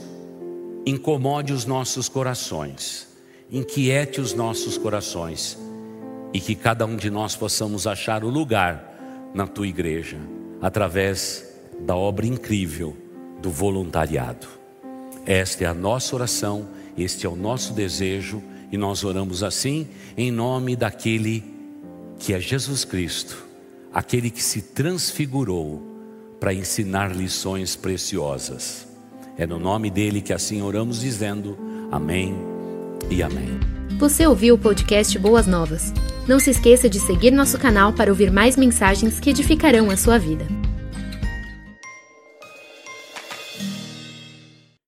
[0.85, 3.09] incomode os nossos corações,
[3.51, 5.59] inquiete os nossos corações
[6.35, 10.19] e que cada um de nós possamos achar o lugar na tua igreja
[10.61, 11.49] através
[11.81, 12.95] da obra incrível
[13.41, 14.47] do voluntariado.
[15.25, 19.89] Esta é a nossa oração, este é o nosso desejo e nós oramos assim
[20.19, 21.60] em nome daquele
[22.21, 23.37] que é Jesus Cristo,
[23.93, 25.83] aquele que se transfigurou
[26.39, 28.87] para ensinar lições preciosas.
[29.39, 31.59] É no nome dele que assim oramos, dizendo
[31.91, 32.37] amém
[33.11, 33.59] e amém.
[33.99, 35.93] Você ouviu o podcast Boas Novas?
[36.29, 40.19] Não se esqueça de seguir nosso canal para ouvir mais mensagens que edificarão a sua
[40.19, 40.47] vida.